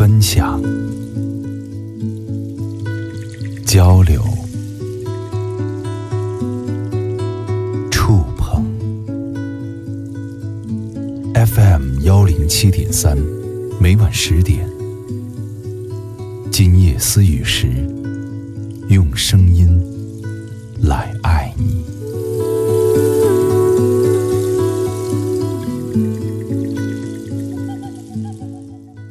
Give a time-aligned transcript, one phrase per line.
[0.00, 0.58] 分享、
[3.66, 4.24] 交流、
[7.90, 8.64] 触碰。
[11.34, 13.14] FM 幺零七点三，
[13.78, 14.66] 每晚十点，
[16.50, 17.66] 今夜思雨时，
[18.88, 19.68] 用声音
[20.80, 21.84] 来爱你。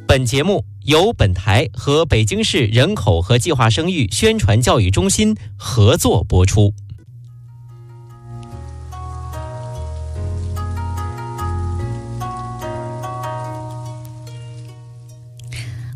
[0.08, 6.74] 本节目由本台和北京市人口和计划生育宣传教育中心合作播出。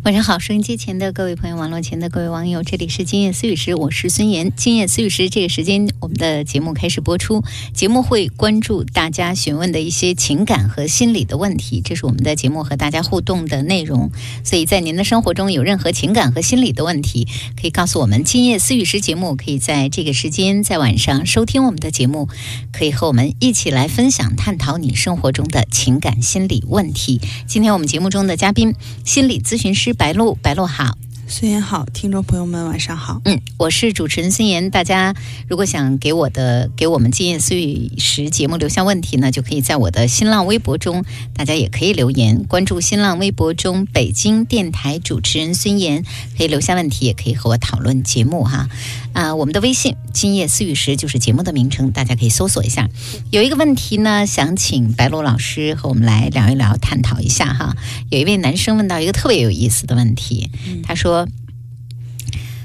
[0.04, 4.52] 晚上好，收音机前的各位朋友，网络前的各位网友，这里是今夜思雨时，我是孙岩。
[4.54, 7.42] 今夜思雨时这个时间，我们的节目开始播出。
[7.72, 14.10] 节目会关注大家询问的一些情感和心理的问题，这是我们的节目和大家互动的内容。
[14.44, 17.26] 所以在您的生活中有任何情感和心理的问题，
[17.58, 18.24] 可以告诉我们。
[18.24, 22.28] 今夜思雨时节目可以在这个时间在晚上收听我们的节目，
[22.74, 27.22] 可以和我们一起来分享、探讨你生活中的情感心理问题。
[27.46, 29.93] 今天我们节目中的嘉宾，心理咨询师。
[29.96, 30.96] 白露，白露好，
[31.28, 33.20] 孙岩好，听众朋友们晚上好。
[33.24, 34.70] 嗯，我是主持人孙岩。
[34.70, 35.14] 大家
[35.48, 46.04] 如果想给我的给我们今夜思雨时节目留下问题呢，就可以在我的新浪微博中，大家也可以留言，关注新浪微博中北京电台主持人孙岩，
[46.36, 48.68] 可以留下问题，也可以和我讨论节目哈。
[49.14, 52.90] 啊，我们的微信“今夜思雨时”就是节目的名称，大家可以搜索一下。
[53.30, 57.76] 有一个问题呢，想请白露老师和我们来聊一聊，探讨一下哈。
[58.10, 60.50] 有一位男生问到一个特别有意思的问题，
[60.82, 61.28] 他说：“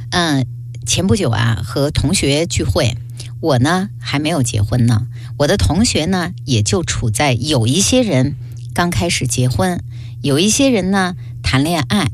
[0.09, 0.47] 嗯，
[0.87, 2.97] 前不久啊，和同学聚会，
[3.41, 5.05] 我呢还没有结婚呢，
[5.37, 8.35] 我的同学呢也就处在有一些人
[8.73, 9.83] 刚开始结婚，
[10.23, 12.09] 有一些人呢谈恋爱，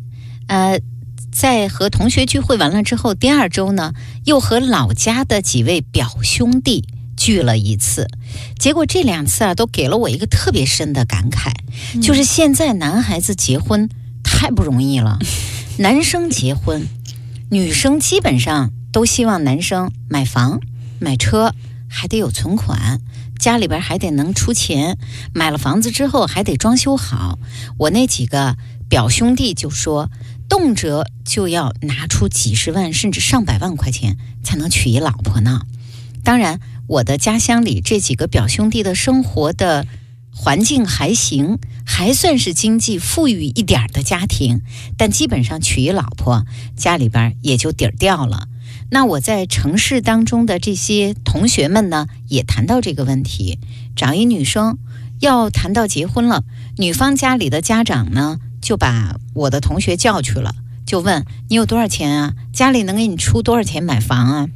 [0.48, 0.82] 呃。”
[1.36, 6.88] 在和同学聚会完了之后，第二周呢，又和老家的几位表兄弟
[7.18, 8.08] 聚了一次。
[8.58, 11.52] 结果这两次啊，都给了我一个特别深的感慨，
[12.02, 13.90] 就是现在男孩子结婚
[14.24, 15.20] 太不容易了。
[15.78, 16.88] 男生结婚，
[17.52, 20.62] 女生基本上都希望男生买房、
[21.00, 21.54] 买车，
[21.90, 23.02] 还得有存款，
[23.38, 24.98] 家里边还得能出钱。
[25.34, 27.38] 买了房子之后还得装修好。
[27.78, 28.56] 我那几个
[28.88, 30.10] 表兄弟就说。
[30.48, 35.62] 动辄就要拿出几十万甚至上百万块钱才能娶一老婆呢。
[36.24, 39.86] 当然，我的家乡里这几个表兄弟的生活的
[40.32, 44.62] 环境还行，还算是经济富裕一点的家庭，
[44.98, 46.46] 但基本上娶一老婆，
[46.76, 48.48] 家里边也就底儿掉了。
[48.90, 53.60] 那我在城市当中的这些同学们呢，也谈到这个问题：
[53.96, 54.78] 找一女生，
[55.20, 56.44] 要谈到结婚了，
[56.78, 58.40] 女方家里的家长呢？
[58.66, 60.56] 就把我的同学叫去了，
[60.88, 62.34] 就问你有多少钱啊？
[62.52, 64.48] 家里能给你出多少钱买房啊？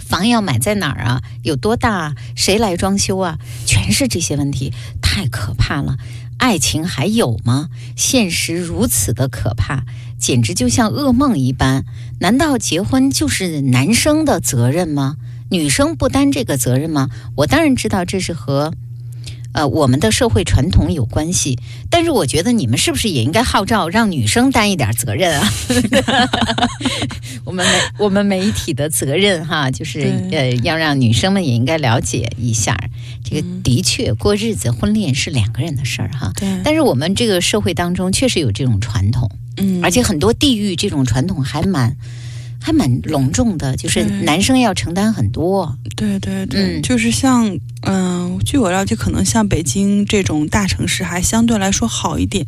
[0.00, 1.22] 房要买在哪儿啊？
[1.44, 2.16] 有多大？
[2.34, 3.38] 谁来装修啊？
[3.64, 5.96] 全是这些问题，太可怕了！
[6.38, 7.68] 爱情还有吗？
[7.94, 9.84] 现实如此的可怕，
[10.18, 11.84] 简直就像噩梦一般。
[12.18, 15.18] 难道结婚就是男生的责任吗？
[15.52, 17.08] 女生不担这个责任吗？
[17.36, 18.72] 我当然知道这是和。
[19.52, 21.58] 呃，我们的社会传统有关系，
[21.90, 25.52] 但是我觉得你们是不是也应该号召让女生担一点责任啊？
[27.44, 30.00] 我们媒我们媒体的责任哈，就是
[30.30, 32.78] 呃，要让女生们也应该了解一下，
[33.24, 36.32] 这个的确过日子婚恋是两个人的事儿哈。
[36.36, 36.48] 对。
[36.62, 41.96] 但是我们这个社会当中确实有这种传统，嗯，而且很多地域这种传统还蛮。
[42.60, 45.76] 还蛮隆重的，就是男生要承担很多。
[45.96, 52.46] 对对对，就是像嗯，据我了解，可能像北京这种大城市还相对来说好一点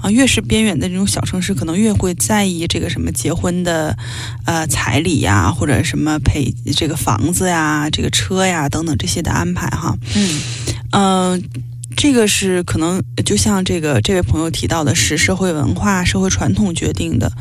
[0.00, 0.10] 啊。
[0.10, 3.96] 越是边远的这种小城市，可能越会在意这个什么结婚的
[4.44, 9.96] 呃彩礼呀，或者什么陪这个房子呀、这个车呀等等这些的安排哈。
[10.16, 10.40] 嗯
[10.90, 11.42] 嗯。
[11.96, 17.32] 这个是可能就像这个这位朋友提到的，是社会文化、社会传统决定的，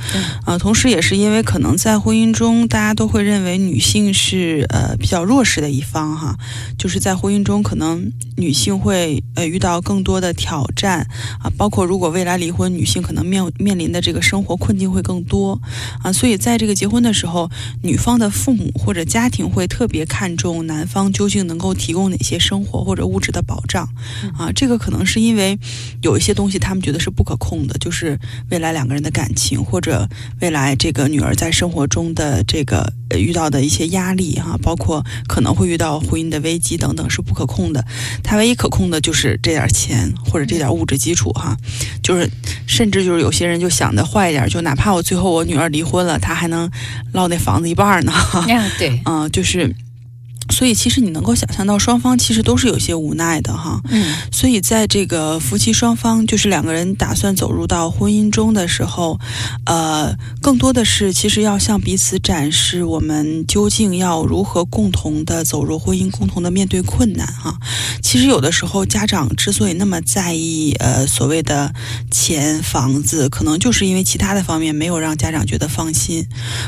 [0.45, 6.35] 啊，同时也是因为可能在婚姻中，大家都会认为女性是呃比较弱势的一方哈，
[6.77, 11.07] 就是在婚姻中，可能女性会呃遇到更多的挑战
[11.41, 15.59] 啊，包括如果未来离婚，女性可能面面临的这个生活困境会更多。
[16.03, 17.49] 啊，所以在这个结婚的时候，
[17.83, 23.87] 女方的父母或者家庭会特别看重男方究竟能够提供哪些生活或者物质的保障。
[24.41, 25.55] 啊，这个可能是因为
[26.01, 28.17] 有一些东西他们觉得是不可控的，就是
[28.49, 30.09] 未来两个人的感情，或者
[30.39, 37.85] 未来这个女儿在生活中的这个遇到的一些压力哈，包括可能会遇到婚姻的危机等等是不可控的。
[38.23, 41.55] 他唯一可控的就是这点钱或者这点物质基础哈，
[42.01, 42.27] 就是
[42.65, 46.67] 甚至就是有些人就想的坏一点，就哪怕我最后我女儿离婚了，他还能
[47.13, 48.11] 落那房子一半呢。
[48.79, 49.75] 对，嗯， 就是。
[50.51, 53.81] 所以，其实你能够想象到，双方其实都是有些无奈的哈。
[53.89, 54.13] 嗯。
[54.31, 59.19] 所以，在这个夫妻双方，就是两个人打算走入到婚姻中的时候，
[59.65, 67.57] 呃，更多的是其实要向彼此展示我们究竟要如何共同的走入婚姻，共同的面对困难哈。
[68.03, 71.73] 其实有的时候，家长之所以那么在意呃所谓的
[72.11, 76.27] 钱、房子，可能就是因为其他的方面没有让家长觉得放心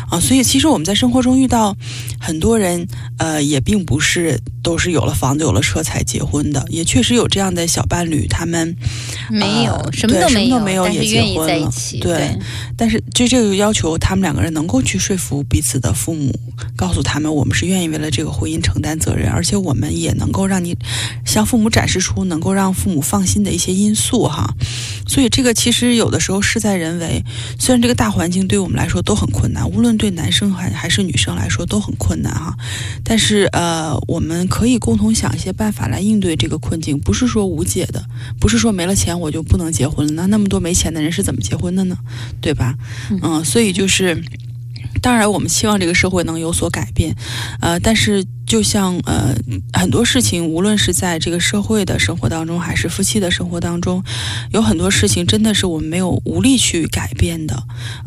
[0.09, 0.19] 啊。
[0.19, 1.75] 所以，其实我们在生活中遇到
[2.17, 2.87] 很多人，
[3.17, 3.72] 呃，也并。
[3.73, 8.77] 并不是都是有了房子有了车才结婚的，也确实有这样的小伴侣，他们
[9.31, 11.71] 没有什么都没有，没有也结婚了。
[11.99, 12.37] 对，
[12.77, 16.31] 但是就这个要求，他们两个人能够去说服彼此的父母，
[16.75, 20.77] 告诉他们我们是愿意为了这个婚姻承担责任，而且我们也能够让你
[21.25, 24.53] 向父母展示出能够让父母放心的一些因素哈。
[25.07, 27.23] 所以这个其实有的时候事在人为，
[27.57, 32.55] 虽然这个大环境对我们来说都很困难，无论对男生还还是女生来说都很困难哈，
[33.03, 33.62] 但是呃。
[33.63, 38.03] 呃，我们可以共同想一些办法来应对这个困境，不是说无解的，
[38.37, 40.13] 不是说没了钱我就不能结婚了。
[40.13, 41.97] 那那么多没钱的人是怎么结婚的呢？
[42.41, 42.75] 对吧？
[43.21, 44.21] 嗯，所以就是，
[45.01, 47.15] 当然我们希望这个社会能有所改变，
[47.61, 48.25] 呃，但是。
[48.45, 49.33] 就像呃
[49.71, 54.03] 很多事情，无论是在这个社会的生活当中，还是夫妻的生活当中，
[54.51, 57.55] 有很多事情真的是我们没有无力去改变的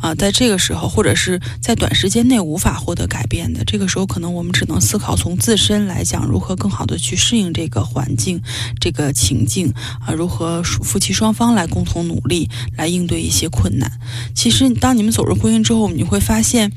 [0.01, 0.15] 啊。
[0.15, 8.41] 在这个时候，或者是在短时间内无法获得改变的，这个时候，可能我们只能思考从自身来讲，如何更好的去适应这个环境、
[8.79, 9.73] 这个情境
[10.07, 13.91] 啊，如何夫妻双方来共同努力来应对一些困难。
[14.35, 16.71] 其实，当你们走入婚姻之后，你会发现，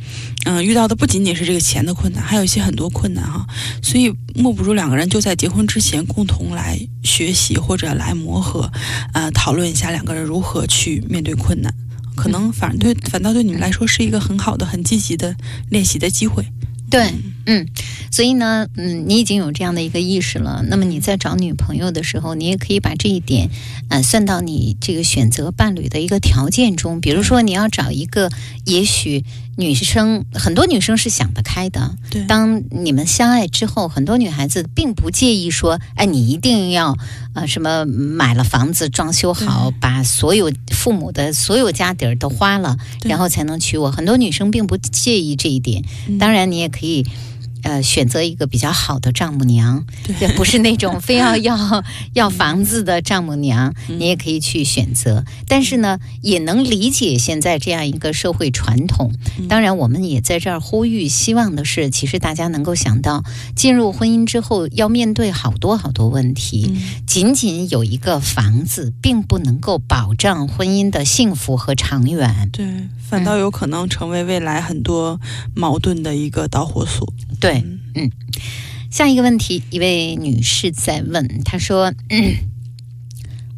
[0.45, 3.45] 嗯，遇到的不仅仅是这个钱的困难，还有一些很多困难哈。
[3.83, 8.71] 所以，莫不如两个人就在结婚之前共同来学习或者来磨合，
[9.13, 11.73] 呃，讨论一下两个人如何去面对困难，
[12.15, 15.35] 可能反对反倒对你们来说是一个很好的、很积极的
[15.69, 16.45] 练习的机会。
[16.89, 17.13] 对，
[17.45, 17.67] 嗯，
[18.11, 20.63] 所以呢，嗯，你已经有这样的一个意识了。
[20.67, 23.49] 那么你在找女朋友的时候，你也可以把这一点，
[23.89, 26.99] 呃，算到你这个选择伴侣的一个条件中。
[26.99, 28.31] 比如说，你要找一个，
[28.65, 29.23] 也许
[29.57, 31.95] 女生很多女生是想得开的。
[32.09, 36.97] 对，当你们相爱之后，很多女孩子并不介意说，哎，你一定要
[37.35, 43.91] 呃什么买了房子装修好，把所有父母的所有家底儿都花了，然后才能娶我。
[43.91, 45.83] 很多女生并不介意这一点。
[46.19, 46.79] 当然，你也可。
[46.79, 47.05] 可以，
[47.63, 49.85] 呃，选择一个比较好的丈母娘，
[50.19, 51.83] 也，不是那种非要 要
[52.13, 55.23] 要房子的丈母娘，你也可以去选择。
[55.47, 59.11] 但是呢，也能理解现在这样一个社会传统。
[59.47, 63.23] 当然，我们也在这儿呼吁，希望的是，其实大家能够想到，
[63.55, 66.75] 进入婚姻之后要面对好多好多问题。
[67.07, 72.49] 仅仅有一个房子，并不能够保障婚姻的幸福和长远。
[72.51, 72.65] 对。
[73.09, 75.19] 反倒有可能成为未来很多
[75.55, 77.11] 矛盾的一个导火索。
[77.39, 77.48] 对，
[77.95, 78.11] 嗯。
[78.91, 82.35] 下一个问题，一位女士在问，她说：“嗯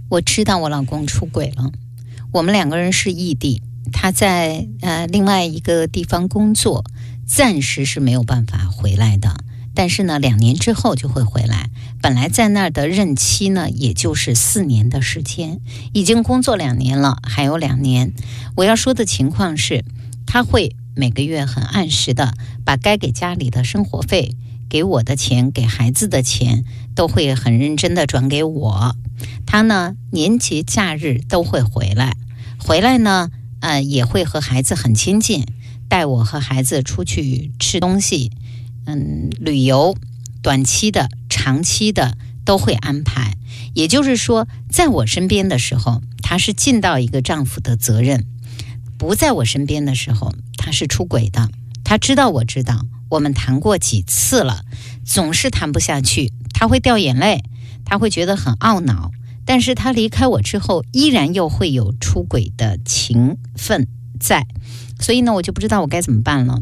[0.09, 1.71] 我知道我老公出轨了，
[2.33, 3.61] 我们两个人是异地，
[3.93, 6.83] 他在呃另外一个地方工作，
[7.25, 9.37] 暂时是没有办法回来的。”
[9.73, 11.69] 但是呢，两年之后就会回来。
[12.01, 15.61] 本来在那儿的任期呢，也就是四年的时间，
[15.93, 18.11] 已经工作两年了，还有两年。
[18.57, 19.85] 我要说的情况是，
[20.27, 22.33] 他会每个月很按时的
[22.65, 24.35] 把该给家里的生活费、
[24.69, 26.63] 给我的钱、给孩子的钱，
[26.95, 28.95] 都会很认真的转给我。
[29.45, 32.15] 他呢，年节假日都会回来，
[32.57, 33.29] 回来呢，
[33.59, 35.45] 呃，也会和孩子很亲近，
[35.87, 38.31] 带我和孩子出去吃东西。
[38.85, 39.95] 嗯，旅游，
[40.41, 43.37] 短期的、长期的都会安排。
[43.73, 48.21] 也就是说，在我身边的时候，他是尽到一个丈夫的责任；
[48.97, 50.33] 不在我身边的时候，
[50.63, 51.49] 他是出轨的。
[51.83, 54.63] 他知道，我知道，我们谈过几次了，
[55.03, 56.31] 总是谈不下去。
[56.53, 57.43] 他会掉眼泪，
[57.83, 59.09] 他会觉得很懊恼。
[59.43, 63.87] 但是他离开我之后，依然又会有出轨的情分
[64.19, 64.45] 在。
[64.99, 66.61] 所以呢，我就不知道我该怎么办了。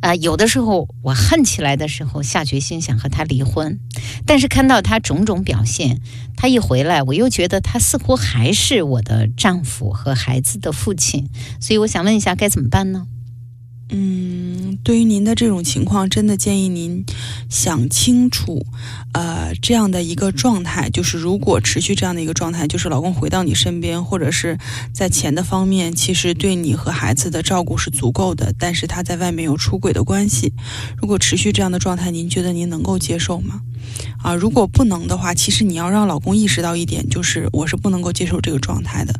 [0.00, 3.78] 啊，有的时候我恨起来的时候，下决心想和他离婚，
[4.24, 6.00] 但是看到他种种表现，
[6.36, 11.28] 他一回来，我又觉得他似乎还是我的丈夫和孩子的父亲，
[11.60, 13.06] 所以我想问一下，该怎么办呢？
[13.88, 17.04] 嗯，对于您的这种情况，真的建议您
[17.48, 18.66] 想清楚，
[19.12, 24.58] 呃，这样的一个状态，就是如果持续这样的一个状态，就是老公回到你身边，或者是
[24.92, 30.52] 在钱的方面，其实对你和孩子的照顾是足够的，但是他在外面有出轨的关系，
[31.00, 33.60] 如果持续这样的状态，您觉得您能够接受吗？
[34.20, 39.14] 啊，如果不能的话，其实你要让老公意识到一点，就是我是不能够接受这个状态的，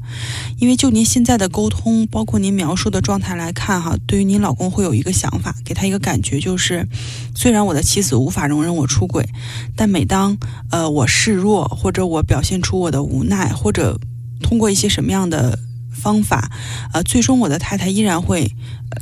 [0.58, 6.88] 因为就您现在的沟通，包括您描述的状态来看，哈，对于您老公会有一个想法，给他一个感觉，就是
[7.34, 9.28] 虽然我的妻子无法容忍我出轨，
[9.76, 10.36] 但每当
[10.70, 14.00] 呃我示弱，或者我表现出我的无奈，或者
[14.42, 15.58] 通过一些什么样的
[15.92, 16.50] 方法，
[16.92, 18.50] 呃，最终我的太太依然会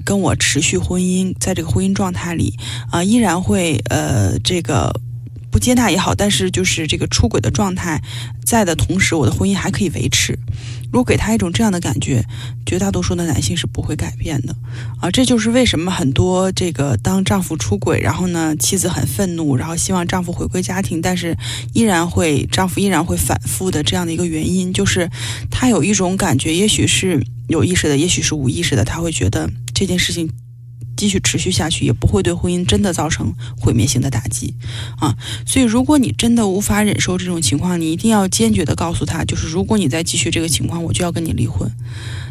[0.05, 2.59] 跟我持续婚姻，在这个婚姻状态里，
[2.91, 5.01] 啊，依然会呃这个。
[5.55, 8.03] 不接纳也好，但是就是这个出轨的状态
[8.45, 10.37] 在的同时，我的婚姻还可以维持。
[10.91, 12.25] 如果给他一种这样的感觉，
[12.67, 14.57] 绝大多数的男性是不会改变的
[15.01, 15.09] 啊！
[15.13, 21.37] 这就是为什么很多这个当丈夫出轨，然后呢，妻子很愤怒，然后希望丈夫回归家庭，但是
[21.73, 25.09] 依然会丈夫依然会反复的这样的一个原因，就是
[25.53, 30.29] 他有一种感觉，也许是有意识的，也许是无意识的，他会觉得这件事情。
[30.97, 34.55] 继续持续下去，也不会对婚姻真的造成毁灭性的打击，
[34.99, 41.71] 啊，所以如果你真的无法忍受这种情况，你一定要坚决的告诉他，就是如果你再继续这个情况，我就要跟你离婚。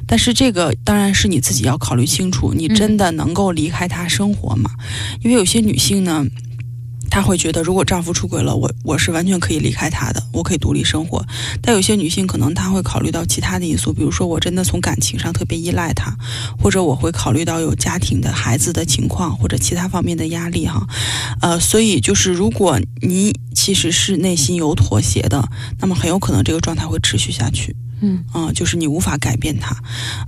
[0.06, 4.72] 但是这个当然是你自己要考虑清楚，你真的能够离开他生活吗？
[5.22, 6.26] 因为有些女性呢。
[7.10, 11.24] 她会觉得，如果丈夫出轨了，我我是完全可以离开他的，我可以独立生活。
[11.62, 16.16] 但有些女性可能她会考虑到其他的因素，比如说我真的从感情上特别依赖他，
[16.58, 20.88] 或者我会考虑到有家庭的孩子的情况或者其他方面的压力哈。
[21.42, 25.48] 呃，所以就是如果你其实是内心有妥协的，
[25.80, 27.76] 那么很有可能这个状态会持续下去。
[28.06, 29.74] 嗯啊，就是你无法改变他，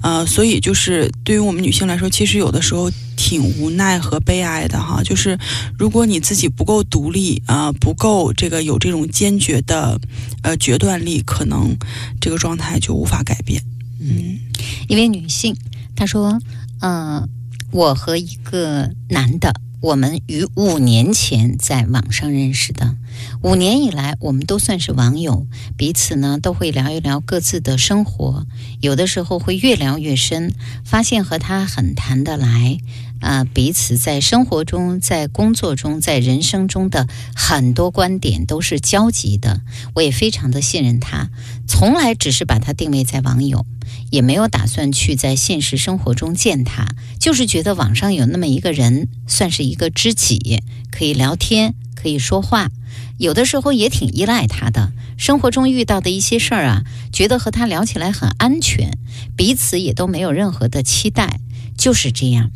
[0.02, 5.04] 呃，所以就是对于我们女性来说，其实有的时候挺无奈和悲哀的哈。
[5.04, 5.38] 就是
[5.78, 10.00] 如果你自己不够独立啊，不够这个有这种坚决的
[10.44, 11.78] 呃决断力，可能
[12.20, 13.64] 这个状态就无法改变。
[14.00, 14.40] 嗯，
[14.88, 15.56] 一位女性
[15.96, 16.40] 她说，
[16.82, 17.28] 嗯，
[17.72, 19.62] 我和一个男的。
[19.82, 22.96] 我们于五年前在网上认识的，
[23.44, 25.46] 五年以来我们都算是网友，
[25.78, 28.48] 彼此呢都会聊一聊各自的生活，
[28.82, 30.52] 有的时候会越聊越深，
[30.84, 32.80] 发现和他很谈得来，
[33.22, 39.62] 啊，彼此在生活中、在工作中、在人生中的很多观点都是交集的，
[39.94, 41.30] 我也非常的信任他，
[41.68, 43.66] 从来只是把他定位在网友。
[44.12, 46.88] 也没有打算去在现实生活中见他，
[47.20, 52.70] 就是觉得网上有那么一个人，算是一个知己，可以聊天，可以说话，
[53.18, 54.92] 有的时候也挺依赖他的。
[55.18, 58.98] 生活中遇到的一些事儿啊，觉得和他聊起来很安全，
[59.36, 61.40] 彼此也都没有任何的期待，
[61.78, 62.52] 就是这样。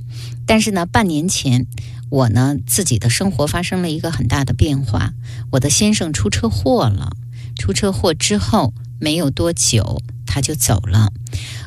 [0.50, 1.68] 但是呢，半年前
[2.10, 5.14] 我呢自己的生活发生了一个很大的变化，
[5.52, 7.16] 我的先生出车祸了，
[7.56, 10.02] 出车祸之后没有多久。
[10.32, 11.12] 他就走了。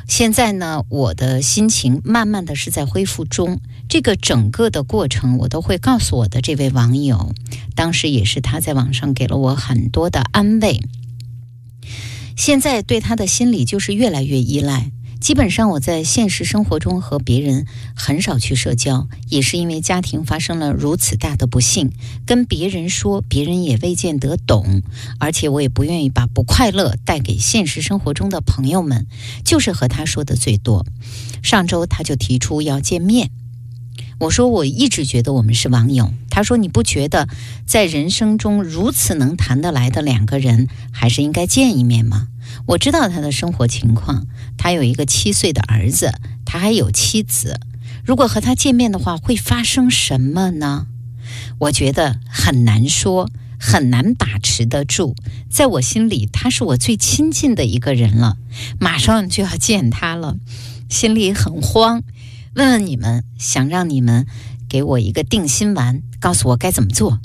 [0.07, 3.61] 现在呢，我的心情慢慢的是在恢复中。
[3.89, 7.35] 这个整个的过程，我都会告诉我的这位网友。
[7.75, 10.81] 当时也是他在网上给了我很多的安慰。
[12.37, 14.93] 现在对他的心理就是越来越依赖。
[15.23, 17.65] 基本上我在现实生活中和别人
[17.95, 21.93] 很少去社交，也是因为家庭发生了如此大的不幸，
[22.27, 24.83] 跟别人说，别人也未见得懂，
[25.21, 29.07] 而且我也不愿意把不快乐带给现实生活中的朋友们，
[29.45, 30.85] 就是和他说的最多。
[31.41, 33.31] 上周他就提出要见面，
[34.19, 37.29] 我说我一直觉得我们是网友，他说你不觉得
[37.65, 42.27] 在人生中如此能谈得来的两个人，还是应该见一面吗？
[42.67, 46.13] 我知道他的生活情况，他有一个七岁的儿子，
[46.45, 47.61] 他还有妻子。
[48.05, 50.87] 如果和他见面的话，会发生什么呢？
[51.59, 55.15] 我觉得很难说，很难把持得住。
[55.49, 58.37] 在我心里，他是我最亲近的一个人了，
[58.81, 60.37] 马上就要见他了，
[60.89, 62.03] 心里很慌。
[62.55, 64.27] 问问你们，想让你们
[64.69, 67.21] 给我一个定心丸，告诉我该怎么做。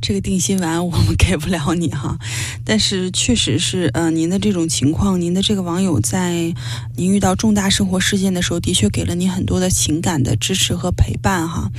[0.00, 2.18] 这个定心丸我们给不了你哈，
[2.64, 6.54] 但是确实是，呃，您的这种情况，您的这个网友在
[6.96, 11.70] 您遇到重大生活事件的时候，的确给了您很多的情感的支持和陪伴哈。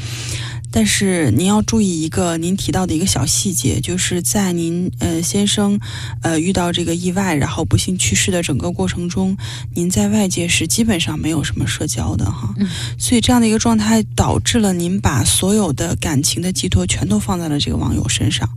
[0.77, 5.79] 但是您要注意一个您提到的一个小细节，就是在您呃先生
[6.21, 9.35] 呃遇到这个意外，然后不幸去世的整个过程中，
[9.73, 12.53] 您在外界是基本上没有什么社交的哈。
[12.59, 12.69] 嗯
[12.99, 18.47] 所以这样的一个状态导致了您把所有的感情的寄托全都放在了这个网友身上。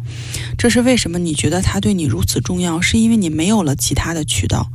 [0.58, 1.18] 这是为什么？
[1.18, 4.70] 你觉得他对你如此重要，是因为你没有了其他的渠道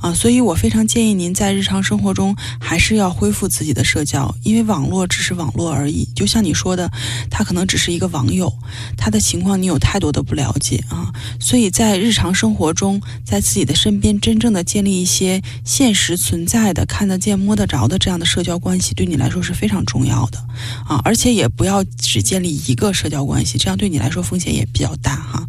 [0.00, 0.14] 啊。
[0.14, 6.08] 所以我非常建议您在日常生活中还是要恢复自己的社交，因为网络只是网络而已。
[6.14, 6.83] 就像你说的，
[7.30, 8.52] 他可能只是一个网友，
[8.96, 11.12] 他的情况你有太多的不了解啊。
[11.40, 20.38] 所以在日常生活中，在自己的身边真正的建立一些现实存在的、看得见、摸得着的这样的社交关系，对你来说是非常重要的
[20.86, 21.00] 啊。
[21.04, 25.46] 而且也不要只建立一个社交关系，这样对你来说风险也比较大哈。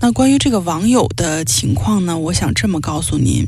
[0.00, 3.46] 那关于这个网友的情况呢，我想这么告诉您。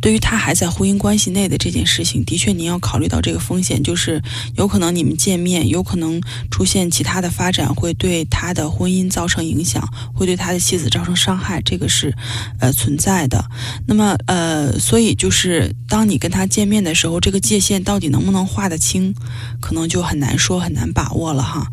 [0.00, 4.22] 对于他还在婚姻关系内的这件事情，的确您要考虑到这个风险，就是
[4.56, 12.14] 有可能你们见面，有可能出现其他的发展，会对他的婚姻造成影响，会对他的妻子造成伤害，这个是
[12.60, 13.44] 呃存在的。
[13.86, 19.14] 那么呃，所以就是当你跟他见面的时候，这个界限到底能不能划得清，
[19.60, 21.66] 可能就很难说，很难把握了哈。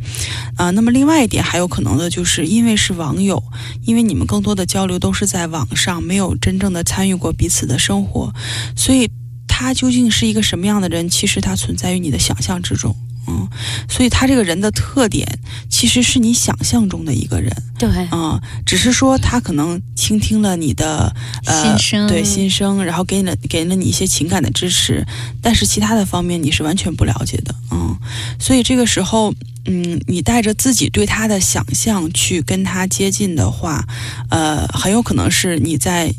[0.56, 3.44] 啊、那么另外一点还有可能的就是，因为是网友，
[3.84, 8.34] 因为你们更多的交流都是在网上，没有真正的参与过彼此的生活，
[8.76, 9.10] 所以
[9.48, 12.96] 他究竟是一个什么样的人，其实他存在于你的想象之中。
[13.28, 13.50] 嗯，
[13.90, 15.28] 所以他这个人的特点
[15.68, 21.12] 其实是你想象中的一个人，对，嗯，只是说他可能倾听了你的
[21.44, 25.04] 呃心声对心声，然后给了给了你一些情感的支持，
[25.42, 27.98] 但是其他的方面你是完全不了解的，嗯，
[28.40, 29.34] 所以这个时候，
[29.66, 33.84] 嗯，你带着自己对他的想象去跟他接近的话，
[34.30, 36.14] 呃，很有可能是你在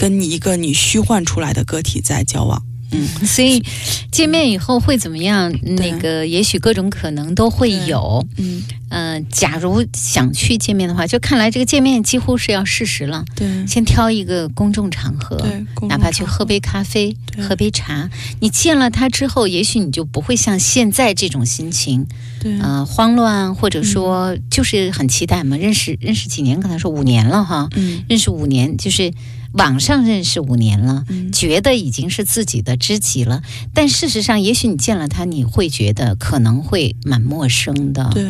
[0.00, 3.62] 跟你一个你虚幻出来的个体在交往，嗯，所以
[4.10, 5.52] 见面以后会怎么样？
[5.76, 8.26] 那个也许各种可能都会有。
[8.38, 13.26] 嗯，嗯、假如想去见面的话，就看来这个见面几乎是要事实了。
[13.36, 13.66] 对。
[13.66, 17.44] 先挑一个公众场合，对，公哪怕去喝杯咖啡、对。
[17.44, 18.08] 喝杯茶，
[18.40, 22.06] 你见了他之后，也许你就不会像现在这种心情，
[22.40, 25.58] 对，呃，慌乱，或者说就是很期待嘛。
[25.58, 28.02] 认识认识几年，可能说五年了哈，嗯。
[28.08, 29.12] 认识五年，就是
[29.52, 31.04] 网上认识五年了。
[31.08, 33.40] 嗯觉得已经是自己的知己了，
[33.72, 38.10] 但事实上，也许你见了他，你会觉得可能会蛮陌生的。
[38.12, 38.22] 对，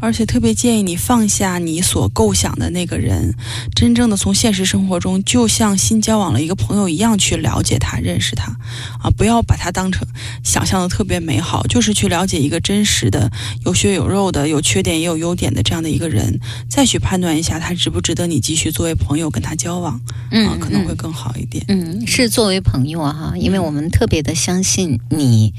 [0.00, 3.34] 而且特别建议你放下你所构想的那个人，
[3.74, 8.56] 真正的从现实生活中，就像新交往了一个朋友一样去了解他、认识他，
[9.02, 10.08] 啊，不要把他当成
[10.42, 13.30] 想象的特别美好，就是去了解一个真实的、
[13.66, 16.40] 有血有肉的、有缺点也有优点的这样的一个人，
[16.70, 21.64] 再去判断一下他值不值得你继续作为朋友跟他交往，啊，嗯，嗯可能会更好一点。
[21.68, 25.52] 嗯，是作为朋友啊，哈，因为我们特别的相信你，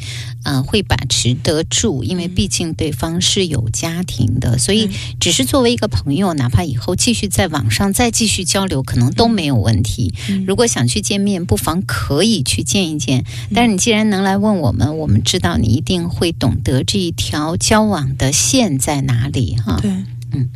[0.43, 10.13] 呃，会把持得住，因为毕竟对方是有家庭的，所以只是作为一个朋友，哪怕以后继续在网上再继续交流，可能都没有问题。
[10.29, 13.23] 嗯如果想去见面，不妨可以去见一见。
[13.53, 19.79] 但是你既然能来问我们，我们知道你一定会懂得这一条交往的线在哪里哈。
[19.81, 19.91] 对，
[20.31, 20.49] 嗯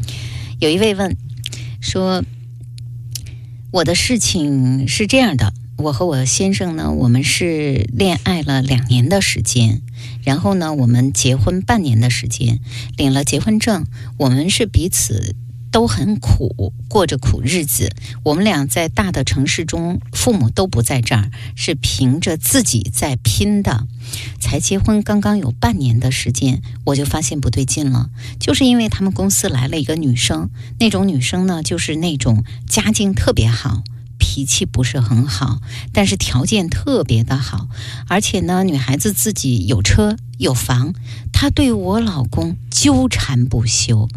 [0.59, 1.15] 有一位问
[1.81, 2.23] 说
[3.75, 9.81] ：“我的事情是这样的，我和我先生呢，我们是恋爱了两年的时间，
[10.23, 12.61] 然后呢，我们结婚半年的时间，
[12.95, 13.85] 领了结婚证，
[14.15, 15.35] 我们是彼此。”
[15.75, 17.91] 都很苦，过着苦日子。
[18.23, 23.85] 我们俩在大的城市中，父母都不在这儿，是凭着自己在拼的。
[24.39, 28.09] 才结婚刚刚有半年的时间，我就发现不对劲了。
[28.39, 33.83] 就是因为他们公司来了一个女生，那种女生呢，就是那种家境特别好。
[34.17, 35.59] 脾气不是很好，
[35.93, 37.67] 但是条件特别的好，
[38.07, 40.93] 而且呢，女孩子自己有车有房，
[41.31, 44.07] 她对我老公纠缠不休。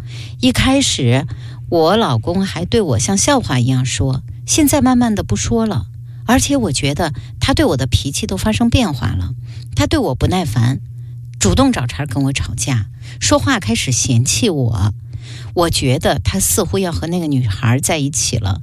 [0.40, 1.26] 一开始，
[1.68, 5.87] 我老公还对我像笑话一样说，现在慢慢的不说了。
[6.26, 9.34] 而且我觉得他对我的脾气都发生变化了，
[9.74, 10.80] 他对我不耐烦，
[11.40, 12.87] 主动找茬跟我吵架，
[13.18, 14.92] 说话开始嫌弃我。
[15.59, 18.62] 我觉得他似乎要和那个女孩在一起了。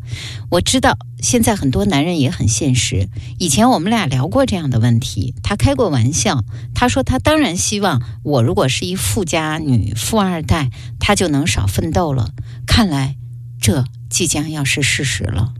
[0.49, 3.09] 我知道现在很多男人也很现实。
[3.37, 12.31] 以前我们俩聊过这样的问题，他开过玩笑，他说他当然希望我如果是一富家女、富二代，他就能少奋斗了。
[12.65, 13.17] 看来
[13.59, 15.53] 这即将要是事实了。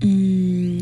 [0.00, 0.80] 嗯，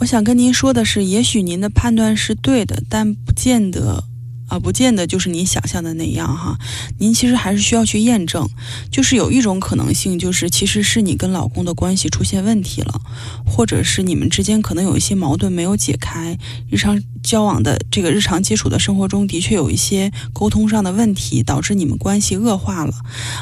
[0.00, 4.04] 我想跟您说的是，也许您的判断是对的，但不见得
[4.48, 6.58] 啊，不见得就是您想象的那样哈。
[6.98, 8.48] 您其实还是需要去验证，
[8.90, 13.00] 就是有一种可能性，就是其实是你跟老公的关系出现问题了，
[13.46, 16.38] 或者是你们之间可能有一些矛盾没有解开，
[16.70, 22.94] 日常交往的这个日常接触的生活中，的确有一些沟通上的问题，导致你们关系恶化了，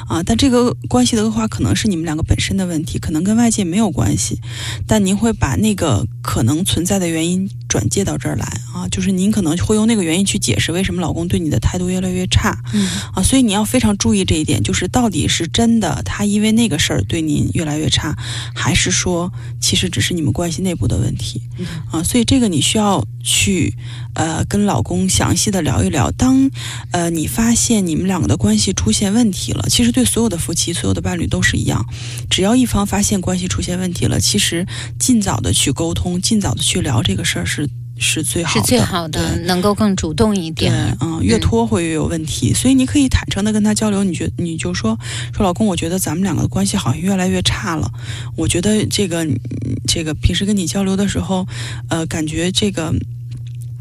[0.08, 4.40] 啊，但这个关系的恶化可能是你们两个本身的问题，可能跟外界没有关系，
[4.86, 18.16] 但您会把那个可能存在的原因转介到这儿来啊，就是您可能会用那个原因去解释为什么老公对你的态度越来越差，嗯啊，所以你要非常注意这一点，就是到底是真的他因为那个事儿对您越来越差，
[18.54, 21.42] 还是说其实只是你们关系内部的问题
[21.90, 22.02] 啊？
[22.02, 23.74] 所以这个你需要去
[24.14, 26.10] 呃跟老公详细的聊一聊。
[26.12, 26.50] 当
[26.90, 31.84] 呃你发现你们两个的关系出现问题了，其实对所有的夫妻、所有的伴侣都是一样，
[32.28, 34.66] 只要一方发现关系出现问题了，其实
[34.98, 37.68] 尽早的去沟通，尽早的去聊这个事儿是
[38.02, 44.98] 是最好是的，最好的，能够更主动一对点。，嗯，越拖会越有问题，所以你可以坦诚的跟他交流，你觉你就说
[45.32, 47.90] 说老公，我觉得咱们两个的关系好像越来越差了，
[48.36, 49.40] 我觉得这个嗯
[49.86, 51.46] 这个平时跟你交流的时候，
[51.88, 52.92] 呃，感觉这个。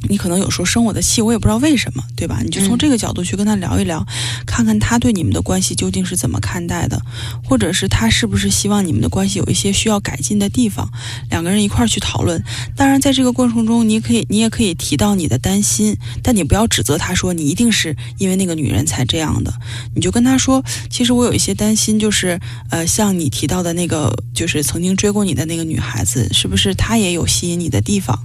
[0.09, 2.39] 你可能有时候生我的气，我也不知道为什么，对吧？
[2.43, 4.05] 你就从嗯这个角度去跟他聊一聊，
[4.45, 7.01] 看看他对你们的关系究竟是怎么看待的，
[7.43, 10.89] 或者是他是不是希望你们的关系有一些需要改进的地方，
[11.29, 12.43] 两个人一块儿去讨论。
[12.75, 19.53] 当然，在这个过程中，你可以，你也可以提到你的担心，但你不要指责他说你一定是因为那个女人才这样的。
[19.93, 28.17] 你就跟他说，其实我有一些担心，就是呃，像你提到的那个，就是曾经追过你的那个女孩子，是不是她也有吸引你的地方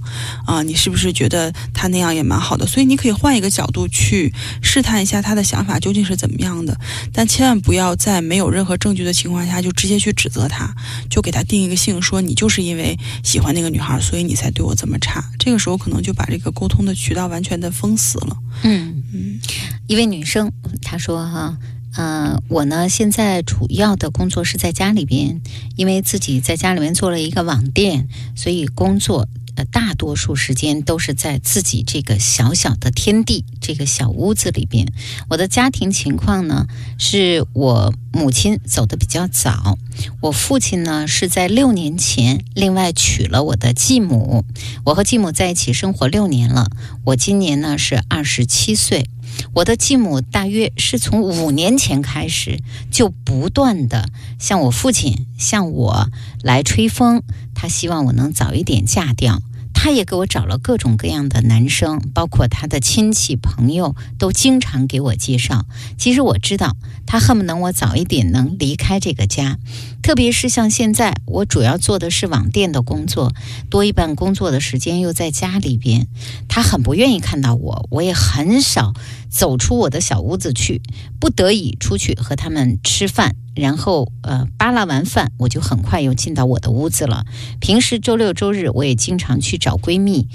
[0.45, 2.65] 啊、你是不是觉得她那样也蛮好的？
[2.65, 6.79] 所以你可以换一个角度去试探一下她的想法究竟是怎么样的，
[7.13, 10.73] 但千万不要在没有任何证据的情况下就直接去指责她，
[11.09, 15.23] 就给她定一个性，说你就是因为喜欢那个女孩，所以你才对我这么差。
[15.39, 18.37] 这个时候可能就把这个沟通的渠道完全的封死了。
[18.63, 19.39] 嗯，嗯
[19.87, 20.51] 一位女生
[20.81, 21.57] 她说哈。
[21.95, 25.41] 呃，我呢现在主要的工作是在家里边，
[25.75, 29.27] 因为自己在家里面做了一个网店，所以工作
[29.65, 34.91] 大多数时间都是在自己这个小小的天地这个小屋子里边。
[35.29, 36.67] 我的家庭情况呢，
[36.97, 39.77] 是我母亲走的比较早，
[40.21, 44.45] 我父亲呢是在六年前另外娶了我的继母，
[44.85, 46.69] 我和继母在一起生活六年了，
[47.05, 49.09] 我今年呢是二十七岁。
[49.53, 56.09] 我的继母大约是从五年前开始，就不断的向我父亲、向我
[56.41, 57.21] 来吹风，
[57.53, 59.41] 她希望我能早一点嫁掉。
[59.79, 65.65] 他也给我找了各种各样的男生，包括他的亲戚朋友都经常给我介绍。
[65.99, 66.75] 其实我知道，
[67.07, 69.57] 他恨不能我早一点能离开这个家，
[70.03, 73.33] 特别是像现在，我主要做的是网店的工作，
[73.69, 76.07] 多一半工作的时间又在家里边。
[76.49, 78.93] 他很不愿意看到我，我也很少
[79.29, 80.81] 走出我的小屋子去，
[81.19, 87.25] 不得已出去和他们吃饭，然后呃扒拉完饭，我就很快又进到我的屋子了。
[87.61, 90.27] 平时周六周日我也经常去找闺蜜，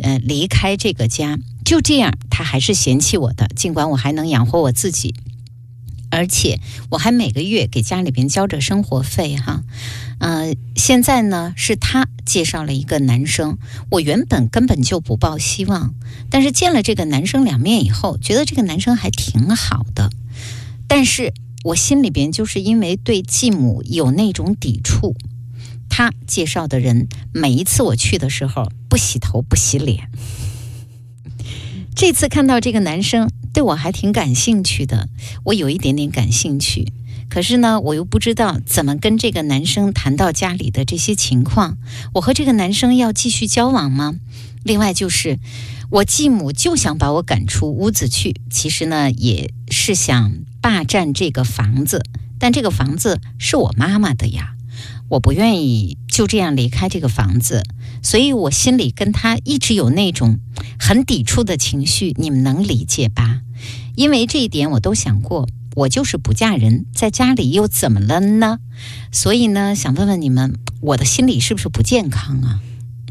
[0.00, 1.38] 呃离开这个家。
[1.64, 5.14] 就这样，她还是嫌弃我的，尽管我还能养活我自己。
[6.10, 9.62] 而且我还每个月给家里边交着生活费哈，
[10.18, 13.58] 呃，现在呢是他介绍了一个男生，
[13.90, 15.94] 我原本根本就不抱希望，
[16.28, 20.10] 但是见了这个男生两面以后，觉得这个男生还挺好的，
[20.88, 25.14] 但是我心里边就是因为对继母有那种抵触，
[25.88, 30.08] 他介绍的人每一次我去的时候不洗头不洗脸，
[31.94, 35.08] 这次看到这个男生对我还挺感兴趣的，
[35.44, 36.92] 我有一点点感兴趣。
[37.28, 41.78] 可是呢，我又不知道怎么跟这个男生谈到家里的这些情况。
[42.14, 44.16] 我和这个男生要继续交往吗？
[44.64, 45.38] 另外就是，
[45.90, 52.04] 我继母就想把我赶出屋子去，其实呢，也是想霸占这个房子，
[52.38, 54.54] 但这个房子是我妈妈的呀，
[55.10, 57.64] 我不愿意就这样离开这个房子，
[58.00, 60.38] 所以我心里跟他一直有那种
[60.78, 63.40] 很抵触的情绪，你们能理解吧？
[63.96, 65.48] 因为这一点我都想过。
[65.76, 68.58] 我就是不嫁人，在家里又怎么了呢？
[69.12, 72.60] 所以呢，想问问你们，我的心理是不是不健康啊？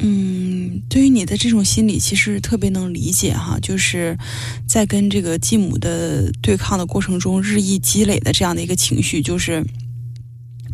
[0.01, 4.17] 嗯，对于你的这种心理，其实特别能理解哈，就是
[4.67, 9.65] 在跟这个继母的对抗的过程中，日益积累的这样的一个情绪，就是。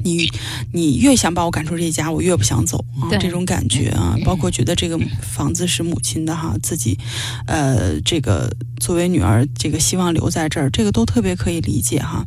[0.06, 0.30] 你
[0.72, 3.10] 你越想把我赶出这家，我越不想走啊！
[3.18, 6.98] 这种感觉啊，包括觉得这个房子是母亲的哈，自己
[7.48, 12.24] 呃，这个作为女儿，这个希望留在这儿，这个都特别可以理解哈。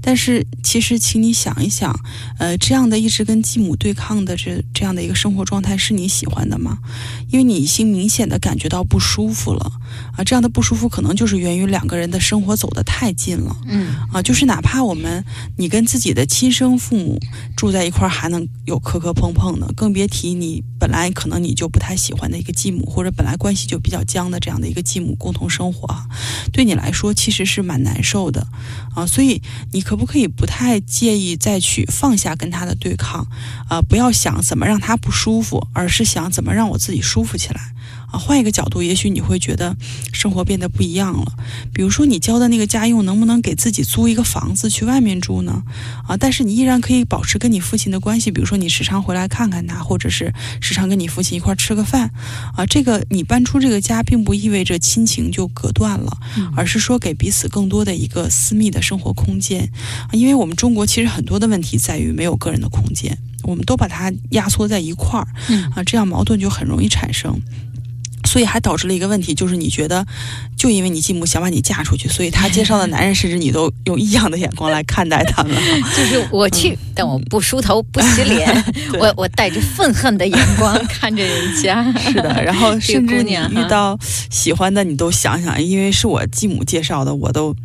[0.00, 1.94] 但是其实，请你想一想，
[2.38, 6.78] 呃，这样的一直跟继母对抗的这这样的一个生活状态，是你喜欢的吗？
[7.30, 9.70] 因为你已经明显的感觉到不舒服了
[10.14, 10.22] 啊！
[10.22, 13.56] 这样的不舒服可能就是源于两个人的生活走得太近了。
[13.66, 15.24] 嗯啊，就是哪怕我们
[15.56, 17.18] 你跟自己的亲生父母母
[17.56, 26.04] 住在一块儿还能有磕磕碰碰的，更别提你本来可能你就不太喜欢的一个继母，或者本来关系就比较僵的这样的一个继母共同生活啊，
[26.52, 28.46] 对你来说其实是蛮难受的
[28.94, 29.06] 啊。
[29.06, 33.24] 所以你可不可以不太介意再去放下跟他的对抗
[33.68, 33.80] 啊？
[33.80, 37.72] 不要想怎么让他不舒服，而是想怎么让我自己舒服起来。
[38.10, 39.76] 啊，换一个角度，也许你会觉得
[40.12, 41.32] 生活变得不一样了。
[41.72, 45.62] 比如说，你交的那个家用，能不能给自己租一个房子去外面住呢？
[46.06, 52.10] 啊，但是你依然可以保持跟你父亲的关系，比如说你时常回来看看他，或者是时常跟你父亲一块吃个饭。
[52.56, 56.10] 啊，这个你搬出这个家，并不意味着亲情就隔断了，
[56.56, 59.70] 而是说给彼此更多的一个私密的生活空间。
[60.08, 65.28] 啊，因为我们中国其实很多的问题在于没有个人的空间，我们都把它压缩在一块儿，
[65.74, 67.38] 啊，这样矛盾就很容易产生。
[68.28, 70.06] 所以还导致了一个问题，就是你觉得，
[70.54, 75.56] 就因为你继母想把你嫁出去，所以他介绍的男人，甚至你都用异样的眼光来看待他们。
[75.96, 78.64] 就是我去，但我不梳头，不洗脸，
[79.00, 81.90] 我我带着愤恨的眼光看着人家。
[81.98, 83.98] 是的， 然后甚至你遇到
[84.30, 87.56] 喜欢的，你都想想，因为是我继母介绍的，我都。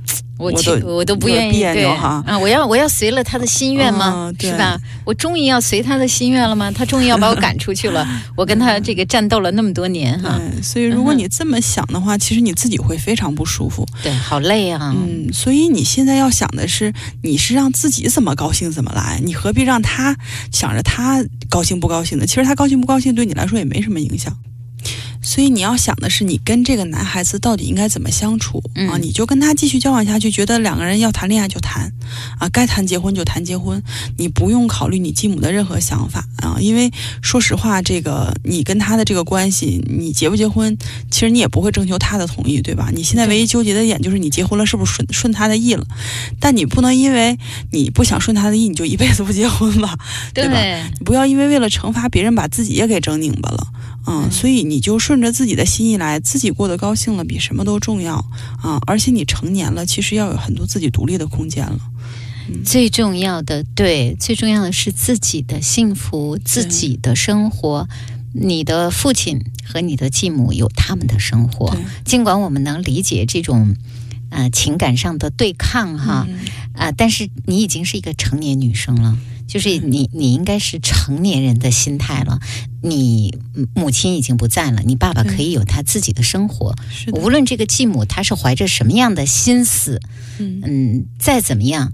[0.52, 2.38] 我都我都不愿意对啊！
[2.40, 4.32] 我要我要随了他的心愿吗？
[4.40, 4.78] 是吧？
[5.06, 6.72] 我终于要随他的心愿了吗？
[6.72, 8.08] 他终于要把我赶出去了。
[8.36, 13.88] 我跟他这个战斗了那么多年哈，所以如果你这么想的话，其实你自己会非常不舒服。
[14.04, 14.94] 对，好累啊。
[14.96, 20.16] 嗯，所以你现在要想的是，你是让自己怎么高兴怎么来，你何必让他
[20.52, 22.26] 想着他高兴不高兴呢？
[22.26, 24.36] 其实他高兴不高兴对你来说也没什么影响。
[25.24, 28.98] 所以你要想的是，你跟这个男孩子到底应该怎么相处啊？
[28.98, 31.92] 你就跟他继续交往下去，觉得两个人要谈恋爱就谈，
[32.38, 33.82] 啊，该谈结婚就谈结婚，
[34.18, 36.58] 你不用考虑你继母的任何想法啊。
[36.60, 40.78] 因为说实话，这个你跟他的这个关系，你结不结婚，
[41.10, 42.90] 其实你也不会征求他的同意，对吧？
[42.94, 45.86] 你现在唯一纠结的点就是你结婚了是不是顺顺他的意了？
[46.40, 47.38] 但你不能因为
[47.72, 49.98] 你不想顺他的意，你就一辈子不结婚吧？
[50.34, 50.60] 对吧？
[51.00, 53.68] 你不要因为为了惩罚别人，把自己也给整拧巴了。
[54.06, 58.16] 嗯，所以你就顺着自己的心意来，自己过得高兴了，比什么都重要
[58.62, 58.80] 啊！
[58.88, 61.80] 而且你成年了，其实要有很多自己独立的空间了。
[62.66, 67.88] 最重要的，对，最重要的是自己的幸福，自己的生活。
[68.36, 73.76] 你的父亲和你的继母有他们的生活，尽管我们能理解这种
[74.30, 76.28] 呃情感上的对抗哈
[76.74, 79.18] 啊，但是你已经是一个成年女生了。
[79.54, 82.40] 就是你，你应该是成年人的心态了。
[82.82, 83.38] 你
[83.76, 86.74] 母亲已经不在了，你爸爸可以有他自己的生活。
[87.12, 90.02] 无论这个继母他是怀着什么样的心思，
[90.40, 91.94] 嗯，再怎么样，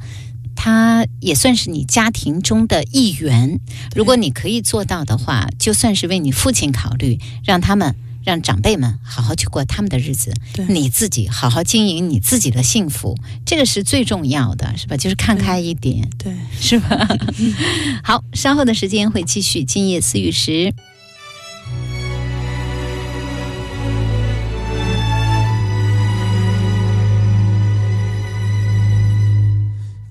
[0.55, 3.59] 他也算是你家庭中的一员。
[3.93, 7.93] 如果你可以做到的话，就算是为你父亲考虑，让他们。
[8.29, 10.31] 让长辈们好好去过他们的日子，
[10.67, 14.95] 你自己好好经营你自己的幸福，这个是最重要的，是吧？
[14.95, 17.07] 就是看开一点，对，是吧？
[18.05, 20.71] 好，稍后的时间会继续今夜思雨时。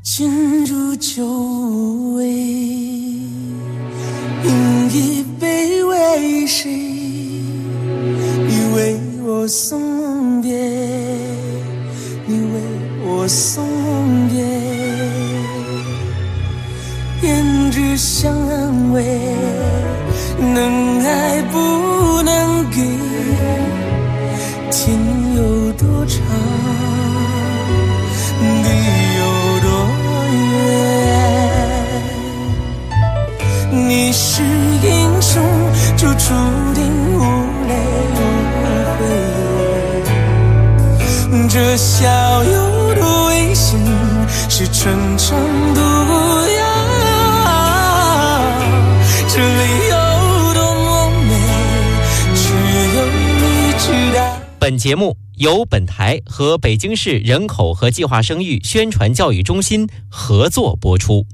[0.02, 1.24] 进入酒
[2.16, 2.26] 味，
[4.42, 6.97] 饮一杯为谁？
[8.00, 10.52] 你为我送别，
[12.26, 12.60] 你为
[13.04, 13.66] 我送
[14.28, 14.40] 别，
[17.20, 19.02] 胭脂香安慰，
[20.38, 22.76] 能爱不能给，
[24.70, 24.96] 天
[25.36, 26.16] 有多长，
[28.62, 28.68] 地
[29.18, 29.20] 有
[29.60, 29.68] 多
[33.72, 34.42] 远，你是
[34.84, 35.42] 英雄，
[35.96, 36.34] 就注
[41.60, 43.76] 这笑有多危险，
[44.48, 45.36] 是春肠
[45.74, 46.62] 毒药。
[49.28, 51.34] 这里有多么美，
[52.36, 52.54] 只
[52.94, 52.96] 有
[53.40, 54.38] 你知道。
[54.60, 61.26] 本节目由本台和北京市人口和计划生育宣传教育中心合作播出。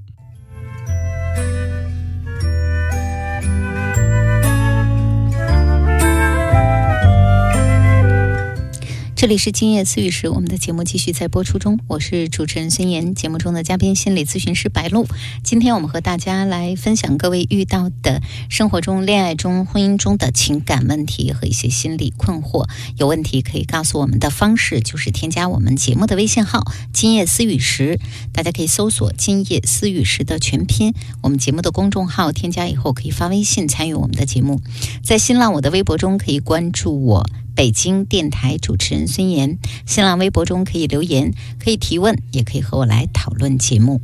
[9.25, 11.81] 这里是今夜思雨时，我们的节目继续在播出中。
[11.89, 15.07] 我是主持人孙岩，节目中的嘉宾心理咨询师白露。
[15.43, 22.69] 今天我们和大家来分享各位遇到的生活中、恋爱中、婚姻中的情感问题和一些心理困惑。
[22.99, 27.99] 有问题可以告诉我们的方式就是添加我们节目的微信号“今夜思雨时”，
[28.31, 30.93] 大家可以搜索“今夜思雨时”的全拼。
[31.23, 34.61] 我们节目的公众号添加以后可以发微信参与我们的节目。
[35.03, 37.27] 在新浪我的微博中可以关注我。
[37.55, 44.01] 北京电台主持人孙岩新浪微博中可以留言可以提问也可以和我来讨论节目。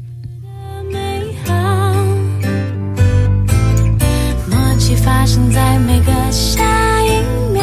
[0.52, 1.92] 的美好
[4.46, 7.62] 默契发生在每个下一秒。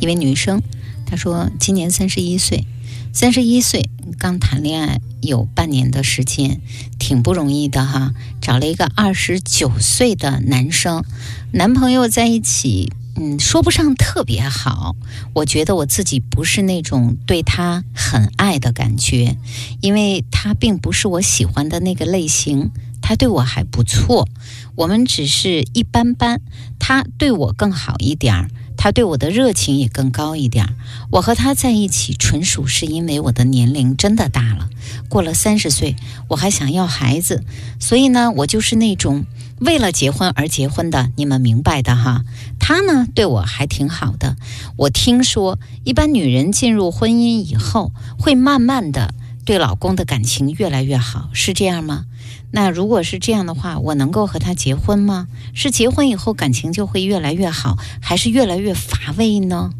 [0.00, 0.60] 一位女生
[1.06, 2.64] 她说今年三十一岁。
[3.12, 6.60] 三十一岁刚谈恋爱有半年的时间
[6.98, 11.04] 挺不容易的哈找了一个二十九岁的男生。
[11.52, 14.94] 男朋友在一起，嗯，说不上特别好。
[15.34, 19.36] 我觉得我自己不是那种对他很爱的感觉，
[19.80, 22.70] 因为他并不是我喜欢的那个类型。
[23.02, 24.28] 他对我还不错，
[24.76, 26.40] 我们只是一般般，
[26.78, 28.50] 他对我更好一点儿。
[28.76, 30.74] 他对我的热情也更高一点儿。
[31.10, 34.70] 我和他在一起，纯属是因为我的年龄真的大了，
[35.08, 35.96] 过了三十岁，
[36.28, 37.42] 我还想要孩子，
[37.80, 39.26] 所以呢，我就是那种
[39.60, 42.24] 为了结婚而结婚的，你们明白的哈。
[42.58, 44.36] 他呢，对我还挺好的。
[44.76, 49.12] 我听说，一般女人进入婚姻以后，会慢慢的
[49.44, 52.06] 对老公的感情越来越好，是这样吗？
[52.52, 55.28] 那如果是这样的话，我能够和他结婚吗？
[55.54, 59.72] 是结婚以后感情就会越来越好，还是越来越乏味呢？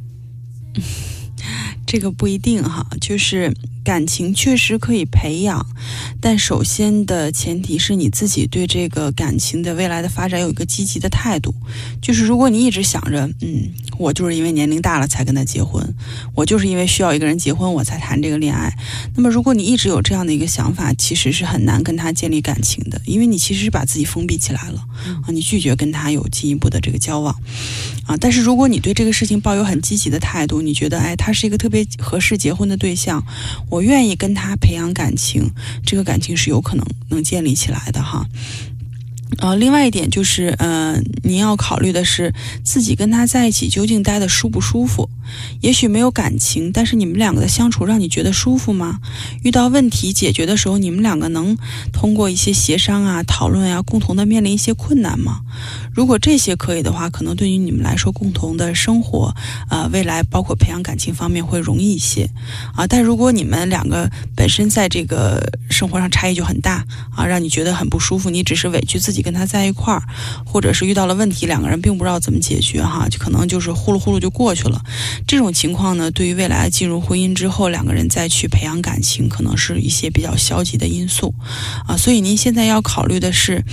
[1.87, 5.65] 这个不一定哈，就是感情确实可以培养，
[6.21, 11.55] 但首先的前提是你自己对这个感情的未来的发展有一个积极的态度。
[12.01, 15.83] 就是如果你一直想着，嗯，我就是因为年龄大了才跟他结婚，
[16.35, 18.73] 我就是因为需要一个人结婚我才谈这个恋爱，
[19.17, 24.85] 那么如果你一直有这样的一个想法，其实是很难跟他建立感情的，因为你其实是把自己封闭起来了
[25.25, 27.35] 啊，你拒绝跟他有进一步的这个交往
[28.07, 28.17] 啊。
[28.19, 33.25] 但是如果你对这个事情抱有很积极的态度，你觉得哎，他是一个特别合适结婚的对象，
[33.69, 35.51] 我愿意跟他培养感情，
[35.85, 38.27] 这个感情是有可能能建立起来的哈。
[39.39, 45.09] 呃，另外一点就是，呃，您要考虑的是自己跟他在一起究竟待的舒不舒服。
[45.61, 48.99] 也许没有感情，但是你们两个的相处让你觉得舒服吗？
[49.45, 51.57] 遇到问题解决的时候，你们两个能
[51.93, 55.41] 通过一些协商啊、讨论啊，共同的面临一些困难吗？
[55.95, 59.33] 如果这些可以的话，可能对于你们来说，共同的生活，
[59.69, 62.29] 啊，未来包括培养感情方面会容易一些，
[62.75, 62.85] 啊。
[62.87, 65.41] 但如果你们两个本身在这个
[65.71, 70.03] 生活上差异就很大，啊，让你觉得很不舒服，你只是委屈自己跟他在一块儿，
[70.45, 74.83] 或者是遇到了问题，两个人并不知道怎么解决，哈，就可能就是呼噜呼噜就过去了。
[75.27, 81.35] 这种情况呢，对于未来进入婚姻之后，两个人再去培养感情，可能是一些比较消极的因素，
[81.87, 81.97] 啊。
[81.97, 83.65] 所以您现在要考虑的是，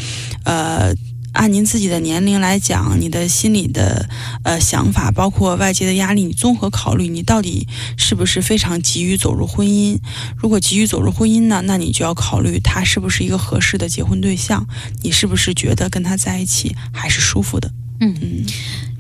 [0.44, 0.94] 呃。
[1.38, 4.10] 按您自己的年龄来讲，你的心里的
[4.44, 10.00] 呃想法，包括外界的压力，你综合考虑，你到底是不是非常急于走入婚姻？
[10.36, 14.68] 如果急于走入婚姻呢，那你就要考虑他是不是一个合适的结婚对象，
[15.04, 17.72] 你是不是觉得跟他在一起还是舒服的？
[18.00, 18.46] 嗯嗯。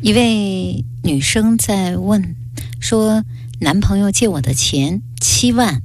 [0.03, 2.35] 一位女生在问
[2.79, 3.23] 说，
[3.59, 5.81] 男朋友借我的钱七万，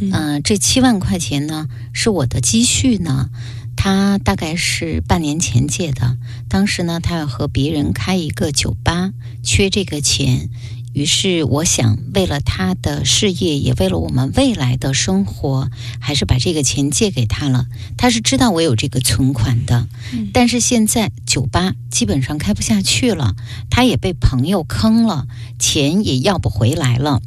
[0.00, 3.30] 嗯，这七万块钱呢是我的积蓄呢。
[3.76, 6.16] 他大概是半年前借的，
[6.48, 9.12] 当时呢，他要和别人开一个酒吧，
[9.42, 10.48] 缺这个钱，
[10.92, 17.66] 于是我想，为了他的事业，也为了我们未来的生活，还是把这个钱借给他了。
[17.96, 19.86] 他是知道我有这个存款的，
[20.32, 23.36] 但是现在酒吧基本上开不下去了，
[23.70, 25.26] 他也被朋友坑了，
[25.58, 27.20] 钱也要不回来了。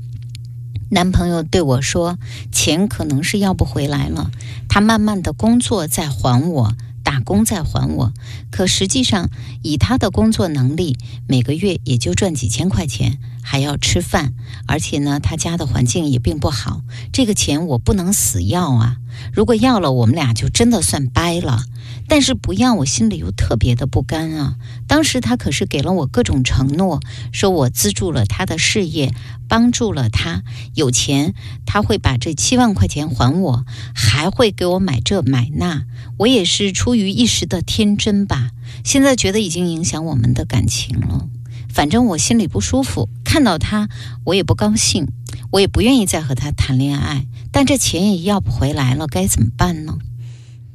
[0.91, 2.17] 男朋友对我说
[2.52, 4.32] ：“钱可能是要不回来了，
[4.67, 8.13] 他慢慢的工作在还我，打工在还我。
[8.49, 9.30] 可实际上，
[9.62, 10.97] 以他的工作能力，
[11.28, 14.35] 每个月也就赚几千块钱，还要吃饭，
[14.67, 16.83] 而且呢，他家的环境也并不好。
[17.12, 18.97] 这个钱我不能死要啊！
[19.33, 21.63] 如果要了，我们俩就真的算掰了。”
[22.07, 24.55] 但是不要，我心里又特别的不甘啊！
[24.88, 26.99] 当时他可是给了我各种承诺，
[27.31, 29.15] 说我资助了他的事业，
[29.47, 30.43] 帮助了他，
[30.75, 31.33] 有钱
[31.65, 35.85] 他会把这七万块钱还我，还会给我买这买那。
[36.17, 38.51] 我也是出于一时的天真吧，
[38.83, 41.27] 现在觉得已经影响我们的感情了。
[41.69, 43.88] 反正我心里不舒服，看到他
[44.25, 45.08] 我也不高兴，
[45.51, 47.25] 我也不愿意再和他谈恋爱。
[47.51, 49.97] 但这钱也要不回来了，该怎么办呢？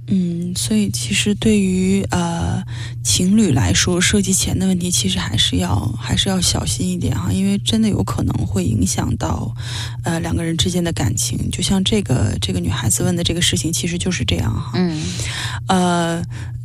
[0.07, 2.62] 嗯，所以其实对于呃
[3.02, 9.54] 情侣来说，涉及钱的问题，其实还是要还是要小心一点哈，因为真的有可能会影响到
[10.04, 11.50] 呃两个人之间的感情。
[11.50, 14.72] 就像这个这个女孩子问的这个事情，其实就是这样哈。
[14.74, 15.02] 嗯，
[15.68, 16.22] 呃。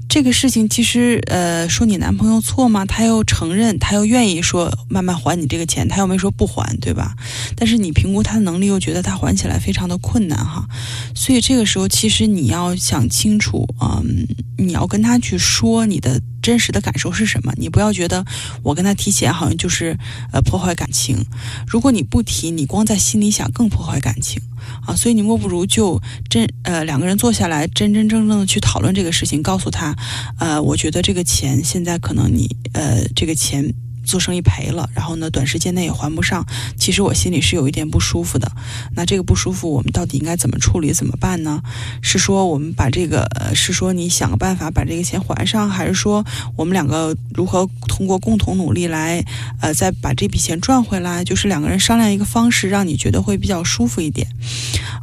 [0.09, 2.83] 这个事情其实，呃，说你男朋友错吗？
[2.83, 7.15] 他又承认，他又愿意说慢慢还你这个钱，他又没说不还，对吧？
[7.55, 10.67] 但是你评估他的能力，又觉得他还起来非常的困难哈。
[11.13, 14.25] 所以这个时候，其实你要想清楚，嗯，
[14.57, 17.53] 你要跟他去说你的真实的感受是什么？
[17.57, 18.25] 你不要觉得
[18.63, 19.95] 我跟他提钱好像就是
[20.33, 21.23] 呃破坏感情。
[21.67, 24.41] 如果你不提，你光在心里想，更破坏感情
[24.87, 24.95] 啊。
[24.95, 29.95] 所以你莫不如就真呃两个人坐下来，真真正正的去讨论这个事情，告诉他，
[30.37, 33.73] 呃，我觉得这个钱现在可能你呃这个钱。
[34.09, 36.43] 做生意赔了，然后呢，短时间内也还不上，
[36.77, 38.51] 其实我心里是有一点不舒服的。
[38.95, 40.91] 那这个不舒服，我们到底应该怎么处理？
[40.91, 41.61] 怎么办呢？
[42.01, 49.23] 是说我们把这个，是说你想个办法把这个钱还上，还是说我们两个如何通过共同努力来，
[49.61, 51.23] 呃，再把这笔钱赚回来？
[51.23, 54.27] 就是两个人商量一个方式，让你觉得会比较舒服一点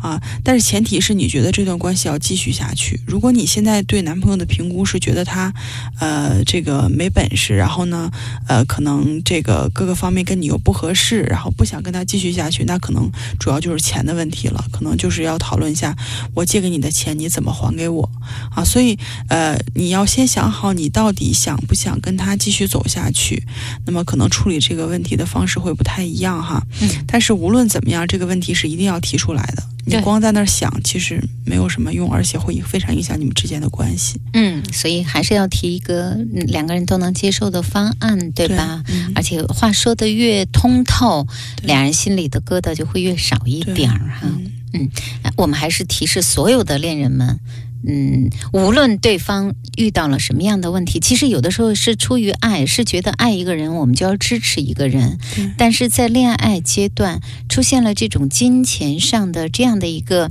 [0.02, 0.20] 啊。
[0.42, 3.00] 但是前提是你觉得这段关系要继续下去。
[3.07, 5.54] 如果你现在对男朋友的评估是觉得他，
[6.00, 8.11] 呃，这个没本事，然后呢，
[8.48, 8.95] 呃，可能。
[9.05, 15.97] 嗯，这个各个方面跟你又不合适，然后不想跟他继续下去，那可能主要就是钱的问题了，可能就是要讨论一下，
[16.34, 18.09] 我借给你的钱你怎么还给我
[18.55, 18.64] 啊？
[18.64, 23.42] 所以，呃，你要先想好你到底想不想跟他继续走下去，
[23.84, 26.62] 那么可能处理这个问题的方式会不太一样哈。
[26.80, 29.62] 嗯，但是无论怎么样，这个问题是一定要提出来的。
[29.88, 34.20] 你光在那儿想，其实没有什么用，而且会非常影响你们之间的关系。
[34.32, 36.11] 嗯，所以还是要提一个
[36.49, 38.82] 两个人都能接受的方案，对吧？
[39.14, 41.26] 而且话说的越通透，
[41.62, 44.28] 两人心里的疙瘩就会越少一点儿哈。
[44.72, 44.91] 嗯，
[45.37, 47.41] 我们还是提示所有的恋人们。
[47.89, 55.18] 嗯，无论对方遇到了什么样的问题，其实有的时候是出于爱，是觉得爱一个人，我们就要支持一个人。
[55.57, 60.30] 但是在恋爱阶段出现了这种金钱上的这样的一个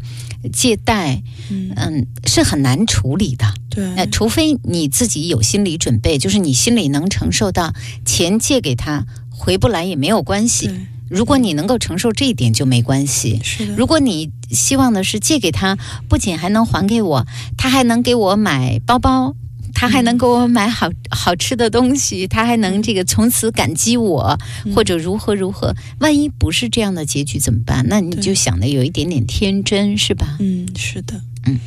[0.51, 3.45] 借贷，嗯，是很难处理的。
[3.70, 7.74] 对，除非你自己有心理准备，就是你心里能承受到
[8.06, 10.70] 钱借给他回不来也没有关系。
[11.10, 13.39] 如果你能够承受这一点就没关系。
[13.43, 13.76] 是的。
[13.76, 15.78] 如果你希望的是借给他，
[16.10, 17.26] 不仅还能还给我，
[17.58, 19.36] 他还能给我买包包，
[19.74, 24.39] 他还能给我买好好吃的东西，他还能这个从此感激我，
[24.74, 25.76] 或者如何如何。
[25.99, 27.86] 万一不是这样的结局怎么办？
[27.88, 30.38] 那你就想的有一点点天真，是吧？
[30.39, 31.22] 嗯，是的。
[31.45, 31.60] 嗯，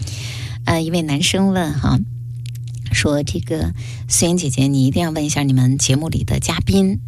[0.64, 2.00] 呃，一位男生问哈，
[2.92, 3.72] 说这个
[4.08, 6.98] 素颜姐姐，你一定要问一下你们节目里的嘉宾。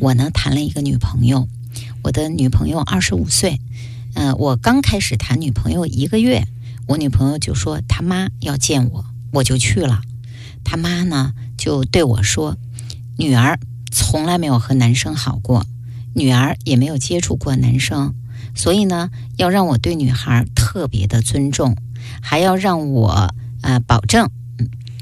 [0.00, 1.48] 我呢谈了一个女朋友。
[2.02, 3.60] 我的女朋友二十五岁，
[4.14, 6.46] 呃，我刚开始谈女朋友一个月，
[6.86, 10.00] 我女朋友就说她妈要见我，我就去了。
[10.64, 12.56] 她妈呢就对我说
[13.18, 13.60] ：“女儿
[13.92, 15.66] 从来没有和男生好过，
[16.14, 18.14] 女儿也没有接触过男生，
[18.54, 21.76] 所以呢要让我对女孩特别的尊重，
[22.22, 24.30] 还要让我呃保证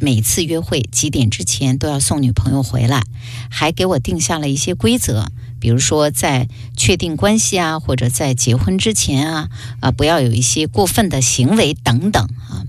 [0.00, 3.04] 每次约会几点之前都要送女朋友回来，
[3.48, 5.30] 还给我定下了一些规则。”
[5.60, 9.48] 比如说，在确定关系啊，或者在结婚之前啊，
[9.80, 12.64] 啊，不要有一些过分的行为等等啊。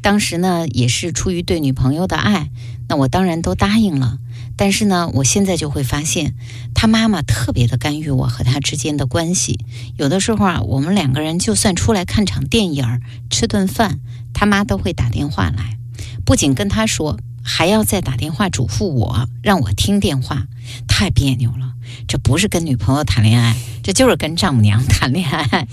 [0.00, 2.50] 当时呢，也是出于对女朋友的爱，
[2.88, 4.18] 那我当然都答应了。
[4.56, 6.34] 但是呢，我现在就会发现，
[6.74, 9.64] 他妈妈特别的干预我和他之间的关系。
[9.96, 13.00] 有的时候啊，我们两个人就算出来看场电影、
[13.30, 14.00] 吃顿饭，
[14.34, 15.78] 他妈都会打电话来，
[16.24, 20.46] 不仅跟他说，还要再打电话嘱咐我，让我听电话，
[20.86, 21.72] 太别扭了。
[22.08, 25.66] 这不是跟女朋友谈恋爱，这就是跟丈母娘谈恋爱。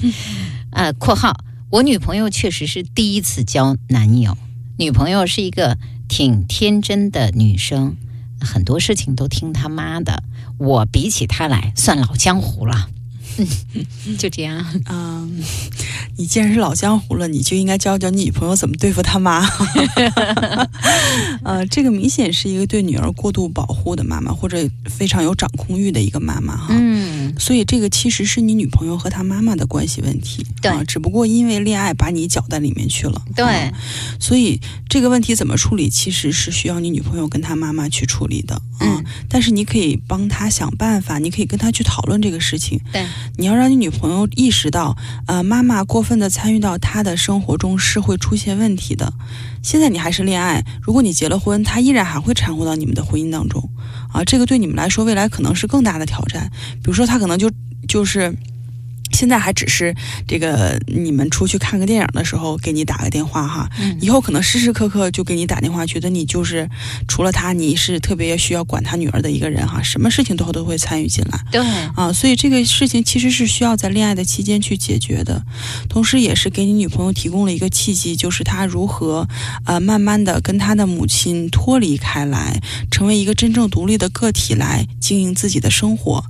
[0.72, 4.38] 呃，括号，我女朋友确实是第一次交男友，
[4.78, 7.96] 女朋友是一个挺天真的女生，
[8.42, 10.24] 很多事情都听她妈的。
[10.58, 12.90] 我比起她来，算老江湖了。
[14.18, 14.66] 就这样。
[14.90, 15.42] 嗯，
[16.18, 19.48] 你既然是老江湖了，你就应该教教你女朋友怎么对付他妈。
[21.44, 26.68] 呃，这个明显是一个对女儿过度保护的妈妈，或者非常有掌控欲的一个妈妈哈。
[26.72, 27.34] 嗯。
[27.40, 30.46] 所以这个其实是你女朋友和她妈妈的关系问题。
[30.62, 30.72] 对。
[30.86, 33.22] 只不过因为恋爱把你搅在里面去了。
[33.36, 33.72] 对。
[34.20, 34.60] 所以
[34.90, 38.62] 这个问题怎么处理，其实是需要你女朋友跟她妈妈去处理的。
[38.82, 39.04] 嗯。
[39.30, 42.80] 但是你可以帮她想办法，你可以跟她去讨论这个事情。
[42.92, 43.06] 对。
[43.38, 49.14] 你要让你女朋友意识到，呃，妈妈过分的参与到她的生活中是会出现问题的。
[49.64, 53.70] 现在你还是恋爱，如果你结了婚，她依然还会掺和到你们的婚姻当中，
[54.12, 56.52] 啊，这个对你们来说未来可能是更大的挑战。
[56.76, 57.50] 比如说，她可能就
[57.88, 58.36] 就是。
[59.12, 59.96] 现在还只是
[60.28, 66.70] 这个，你们出去看个电影的时候给你打个电话哈，以后可能时时刻刻就给你打电话，觉得你就是
[67.08, 71.40] 除了他，你是特别需要管他女儿的一个人哈，什么事情都都会参与进来。
[71.52, 71.62] 对
[71.96, 75.44] 啊，所以这个事情其实是需要在恋爱的期间去解决的，
[75.90, 79.28] 同时也是给你女朋友提供了一个契机，就是她如何
[79.66, 86.24] 呃慢慢的跟她的母亲脱离开来，成为一个真正独立的个体来经营自己的生活，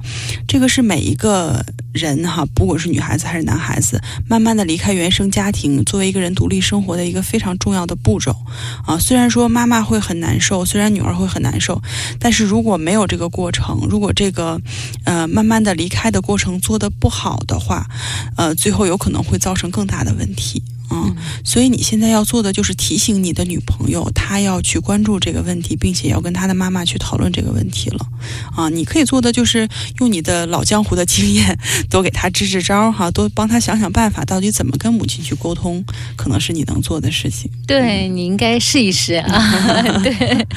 [0.48, 1.66] 这个是每一个。
[1.92, 8.32] 人哈，不不管是女孩子还是男孩子，慢慢的离开原生家庭，作为一个人独立生活的一个非常重要的步骤
[8.86, 8.95] 啊。
[8.99, 11.82] 虽然说妈妈会很难受，虽然女儿会很难受，
[12.20, 14.61] 但是如果没有这个过程，如果这个
[15.03, 17.88] 呃慢慢的离开的过程做得不好的话，
[18.38, 20.61] 呃，最后有可能会造成更大的问题。
[20.92, 28.06] 嗯，所以你现在要做的就是提醒你的女朋友，她要去关注这个问题，并且要跟她的妈妈去讨论这个问题了。
[28.56, 29.68] 啊，你可以做的就是
[30.00, 31.58] 用你的老江湖的经验，
[31.90, 35.84] 多给她支支招哈，多帮她想想办法，到底怎么跟母亲去沟通，
[36.16, 37.50] 可能是你能做的事情。
[37.68, 40.00] 对你应该试一试啊。
[40.04, 40.48] 对，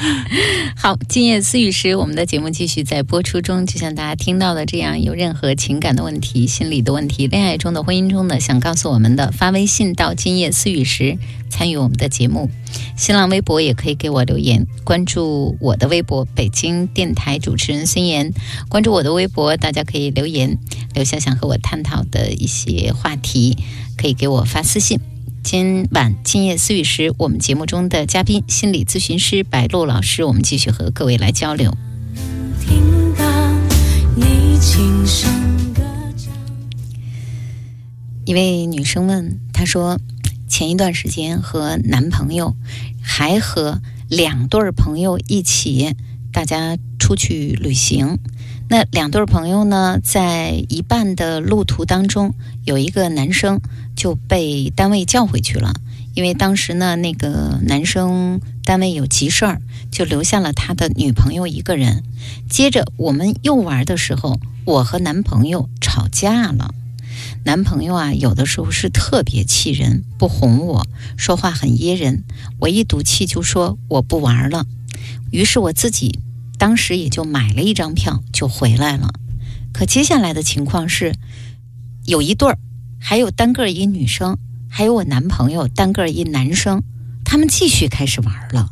[0.75, 3.65] 好，今夜思雨时，我们的节目继续在播出中。
[3.65, 11.17] 就像大家听到的这样，有任何情感的问题、心理的问题、恋爱中的、婚姻中的，想告诉我们的，发微信到今夜思雨时
[11.49, 12.49] 参与我们的节目。
[12.95, 18.31] 新浪微博也可以给我留言，关注我的微博北京电台主持人孙岩，
[18.69, 20.57] 关注我的微博，大家可以留言，
[20.93, 23.57] 留下想和我探讨的一些话题，
[23.97, 24.97] 可以给我发私信。
[25.43, 31.75] 今晚今夜思雨时，我们节目中的嘉宾心理咨询师白露老师，我们继续和各位来交流。
[32.65, 33.25] 听到
[34.15, 35.29] 你轻声
[35.73, 35.83] 歌
[36.15, 36.31] 唱。
[38.23, 39.99] 一位女生问，她说，
[40.53, 42.55] 前一段时间和男朋友
[43.01, 45.95] 还和两对朋友一起，
[46.31, 48.19] 大家出去旅行。
[48.69, 52.35] 那两对朋友呢，在一半的路途当中，
[52.65, 53.61] 有一个男生
[53.95, 55.73] 就被单位叫回去了，
[56.13, 62.03] 因为当时呢，那个男生单位有急事儿，就留下了他的女朋友一个人。
[62.47, 66.75] 接着我们又玩的时候，我和男朋友吵架了。
[67.45, 72.23] 男朋友啊，有的时候是特别气人，不哄我，说话很噎人。
[72.59, 74.65] 我一赌气就说我不玩了，
[75.31, 76.19] 于是我自己
[76.57, 79.13] 当时也就买了一张票就回来了。
[79.73, 81.15] 可接下来的情况是，
[82.05, 82.57] 有一对儿，
[82.99, 84.37] 还有单个一女生，
[84.69, 86.83] 还有我男朋友单个一男生，
[87.25, 88.69] 他们继续开始玩了。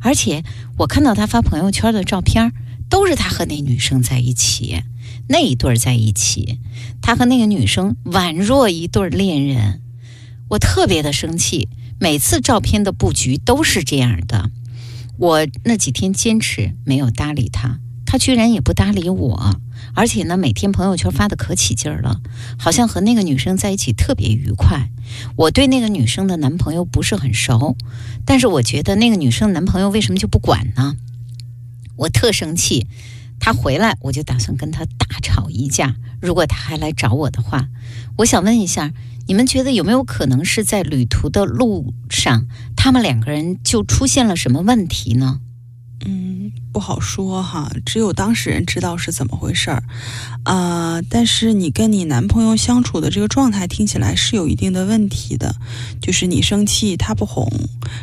[0.00, 0.44] 而且
[0.78, 2.52] 我看到他发朋友圈的照片儿，
[2.92, 4.82] 都是他和那女生在一起，
[5.26, 6.58] 那一对儿在一起。
[7.00, 9.80] 他和那个女生宛若一对恋人，
[10.50, 11.70] 我特别的生气。
[11.98, 14.50] 每次照片的布局都是这样的，
[15.16, 19.58] 我那几天坚持没有搭理他，他居然也不搭理我，
[19.94, 22.20] 而且呢，每天朋友圈发的可起劲儿了，
[22.58, 24.90] 好像和那个女生在一起特别愉快。
[25.36, 27.74] 我对那个女生的男朋友不是很熟，
[28.26, 30.96] 但是我觉得那个女生男朋友为什么就不管呢？
[31.96, 32.86] 我特生气。
[33.40, 35.96] 他回来，我就打算跟他大吵一架。
[36.20, 37.68] 如果他还来找我的话，
[38.18, 38.92] 我想问一下，
[39.26, 45.40] 你们觉得有没有可能是在旅途的路上，他们两个人就出现了什么问题呢？
[46.04, 49.82] 嗯，不好说哈，只有当事人知道是怎么回事儿，
[50.44, 55.54] 啊、但是你跟你男朋友相处的这个状态听起来是有一定的问题的，
[56.00, 57.48] 就是你生气他不哄，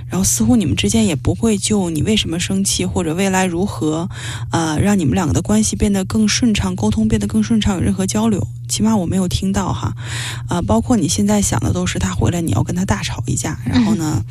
[0.07, 4.09] 然后似乎你们之间也不会就你为什么生气或者未来如何，
[4.51, 9.93] 呃，让你们两个的关系变得更顺畅，沟通变得更顺畅，有任何交流，起码我没有听到哈，
[10.47, 14.23] 啊、包括你现在想的都是他回来你要跟他大吵一架，然后呢，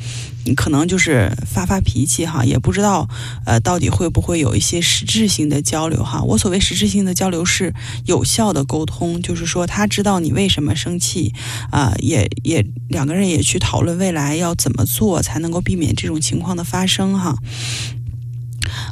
[0.55, 3.07] 可能就是发发脾气哈，也不知道
[3.45, 6.21] 呃到底会不会有一些实质性的交流哈。
[6.23, 7.73] 我所谓实质性的交流是
[8.05, 11.33] 有效的沟通，就是说他知道你为什么生气，
[11.71, 17.35] 啊、也也两个人也去讨论未来要怎么做才能够避免这种情况的发生哈。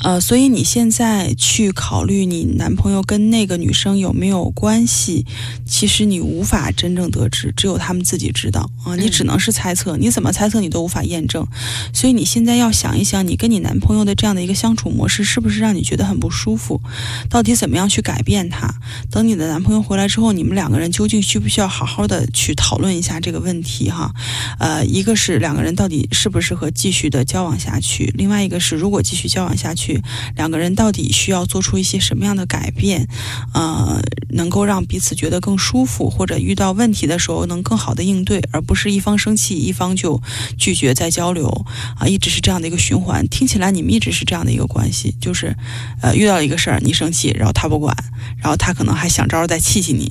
[0.03, 5.25] 呃，所以你现在去考虑你男朋友跟那个女生有没有关系，
[5.65, 11.45] 其实你无法真正得知，只有他们自己知道啊，你只能是猜测，你怎么猜测你都无法验证。
[11.93, 16.81] 所以你现在要想一想，你跟你男朋友的这样的一个相处模式，是不是让你觉得很不舒服？
[17.29, 18.73] 到底怎么样去改变他？
[19.09, 24.13] 等你的男朋友回来之后，你们两个人究竟需不需要好好的去讨论一下这个问题哈？
[24.59, 30.01] 呃，一个是两个人到底适不适合继续的交往下去，另外一个是如果继续交往下去，
[30.35, 33.07] 两个人到底需要做出一些什么样的改变，
[33.53, 40.21] 呃，能够让彼此觉得更舒服，或者遇到问题的时候能更好的应对，而不是一方生气一方就
[40.57, 41.65] 拒绝再交流
[41.97, 43.27] 啊，一直是这样的一个循环。
[43.27, 45.55] 听起来你们一直是这样的一个关系，就是
[46.01, 47.95] 呃遇到一个事儿你生气，然后他不管，
[48.37, 50.07] 然后他可能还想招儿再气气你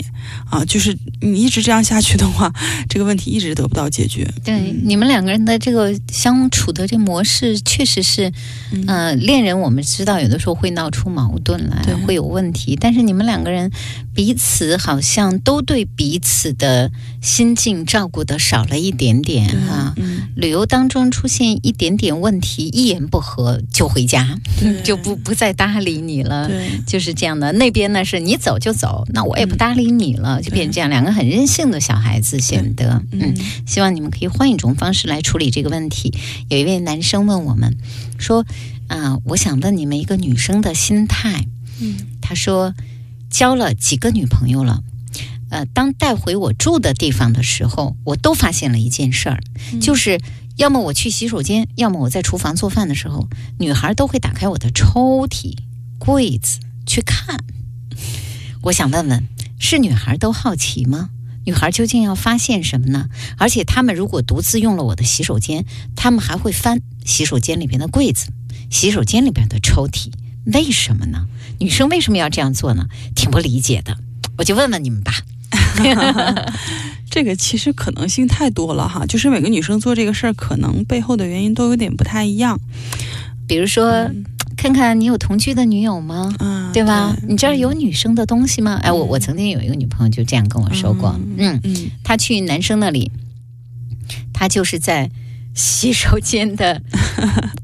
[0.50, 2.52] 啊，就是你一直这样下去的话，
[2.88, 4.26] 这个问题一直得不到解决。
[4.44, 8.32] 对，你们两个人的这个相处的这模式，确实是，
[8.72, 12.74] 嗯呃，恋人我们们知道有的时候会闹出矛盾来，会有问题。
[12.80, 13.70] 但是你们两个人
[14.14, 16.90] 彼此好像都对彼此的
[17.20, 24.38] 心境照顾的少了一点点哈、嗯，旅游当中出现一点点问题，一言不合就回家，
[24.82, 26.48] 就不不再搭理你了。
[26.48, 26.70] 对。
[26.86, 33.34] 就是这样的，那边呢是你走就走，那我也不搭理你了，就变成这样，两个很任性的小孩子显得，嗯，
[33.66, 36.14] 希望你们可以换一种方式来处理这个问题。
[36.48, 37.76] 有一位男生问我们
[38.16, 38.46] 说，
[38.88, 41.46] 啊、我想问你们一个女生的心态，
[41.80, 42.74] 嗯，他说
[43.30, 44.82] 交了几个女朋友了。
[45.48, 49.40] 呃，当带回我住的地方的时候，我都发现了一件事儿，
[49.80, 50.20] 就是
[50.56, 53.28] 要么我去洗手间，要么我在厨房做饭的时候，
[53.58, 55.56] 女孩都会打开我的抽屉、
[55.98, 57.38] 柜子去看。
[58.62, 59.28] 我想问问，
[59.60, 61.10] 是女孩都好奇吗？
[61.44, 63.08] 女孩究竟要发现什么呢？
[63.38, 65.64] 而且她们如果独自用了我的洗手间，
[65.94, 68.32] 她们还会翻洗手间里边的柜子、
[68.70, 70.10] 洗手间里边的抽屉，
[70.52, 71.26] 为什么呢？
[71.58, 72.86] 女生为什么要这样做呢？
[73.14, 73.96] 挺不理解的。
[74.38, 75.12] 我就问问你们吧。
[77.10, 82.60] 这个其实可能性太多了哈，就是每个女生做这个事儿，可能背后的原因都有点不太一样。
[83.46, 84.10] 比如说，
[84.56, 86.34] 看看你有同居的女友吗？
[86.40, 87.16] 嗯，对吧？
[87.20, 88.78] 对你这儿有女生的东西吗？
[88.82, 93.10] 哎，我我曾经有一个女朋友就这样跟我说过，嗯，嗯她去男生那里，
[94.34, 95.10] 她就是在
[95.56, 96.80] 洗手间的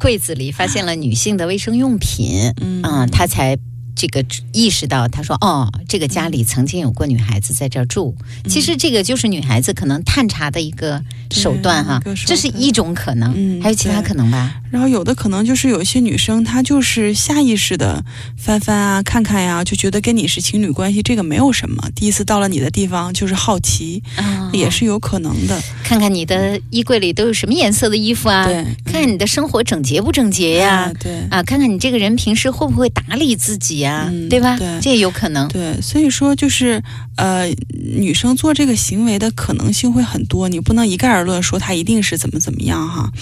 [0.01, 3.57] 柜子里发现了女性的卫生用品，嗯啊、她才。
[3.95, 8.14] 这个意识到，他说：“哦，这个家里曾经有过女孩子在这儿住。
[8.49, 14.61] 其实这个就是女孩子可能探查的一个手段哈这是一种可能，嗯还有其他可能吧？
[14.70, 18.05] 然后有的可能就是有一些女生，她就是下意识的
[18.36, 21.90] 翻翻啊、看看呀、就觉得跟你是情侣关系，这个没有什么。
[21.95, 25.61] 第一次到了你的地方，就是好奇，啊也是有可能的。
[25.84, 28.47] 看看你的衣柜里都有什么颜色的衣服啊？
[28.47, 31.20] 对，看看你的生活整洁不整洁呀、啊对。
[31.30, 34.57] 啊，看看你这个人平时会不会打理自己呀、嗯对吧？
[34.57, 35.47] 对这也有可能。
[35.49, 36.83] 对，所以说就是
[37.16, 37.47] 呃，
[37.99, 43.12] 女生做这个行为的可能性会很多，你不能一概而论说她一定是怎么怎么样哈。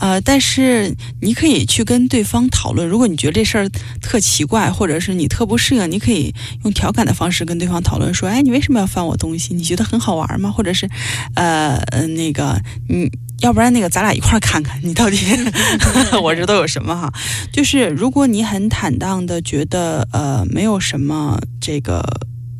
[0.00, 3.68] 呃，但是你可以去跟对方讨论，如果你觉得这事儿
[4.00, 6.34] 特奇怪，或者是你特不适应，你可以
[6.64, 9.52] 用调侃的方式跟对方讨论说，哎，你为什么要翻我东西？
[9.54, 10.50] 你觉得很好玩吗？
[10.50, 10.88] 或者是
[11.34, 13.10] 呃呃那个你。
[13.40, 15.18] 要不然那个咱俩一块儿看看，你到底
[16.22, 17.12] 我这都有什么哈？
[17.52, 22.02] 就是如果你很坦荡的觉得呃没有什么这个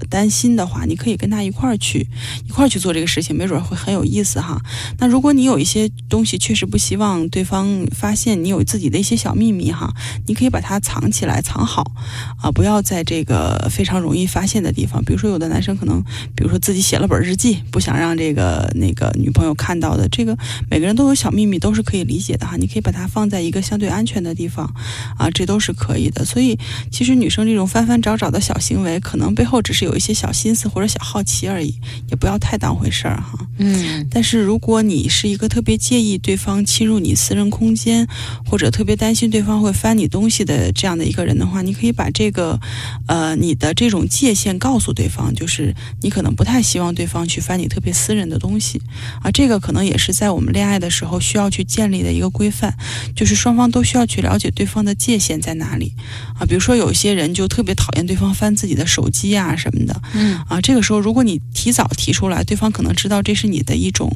[0.06, 2.06] 担心的话，你可以跟他一块儿去
[2.46, 4.60] 一块儿去做这个事情，没准会很有意思哈。
[4.98, 9.92] 那如果你有一些东西确实不希望对方发现你有自己的一些小秘密哈，
[10.26, 11.92] 你可以把它藏起来，藏好
[12.40, 15.04] 啊，不要在这个非常容易发现的地方。
[15.04, 16.02] 比如说有的男生可能，
[16.34, 20.36] 比如说自己写了本日记，不想让这个那个女朋友看到的，这个
[20.70, 22.56] 每个人都有小秘密，都是可以理解的哈。
[22.56, 24.72] 你可以把它放在一个相对安全的地方
[25.18, 26.24] 啊，这都是可以的。
[26.24, 26.58] 所以
[26.90, 31.74] 其实女生这种翻翻找找的小行为，可能背后只是有一些小心思或者小好奇而已，
[32.08, 33.38] 也不要太当回事儿哈。
[33.58, 34.06] 嗯。
[34.10, 38.06] 但是如果你是一个特别介意对方侵入你私人空间，
[38.44, 42.58] 或者特别担心对方会翻你东西的这样的一个人的话，你可以把这个，
[43.06, 48.80] 呃，你的这种界限告诉对方，就是你可能不太希望对方去翻你特别私人的东西，
[49.22, 52.74] 啊，这个可能也是在我们恋爱的时候需要去建立的一个规范，
[53.14, 55.92] 就是双方都需要去了解对方的界限在哪里，
[56.38, 64.10] 啊，比如说有些人就特别讨厌对方翻自己的手机啊什么的，嗯啊，这个时候如果你提早提出来，对方可能知道这是你的一种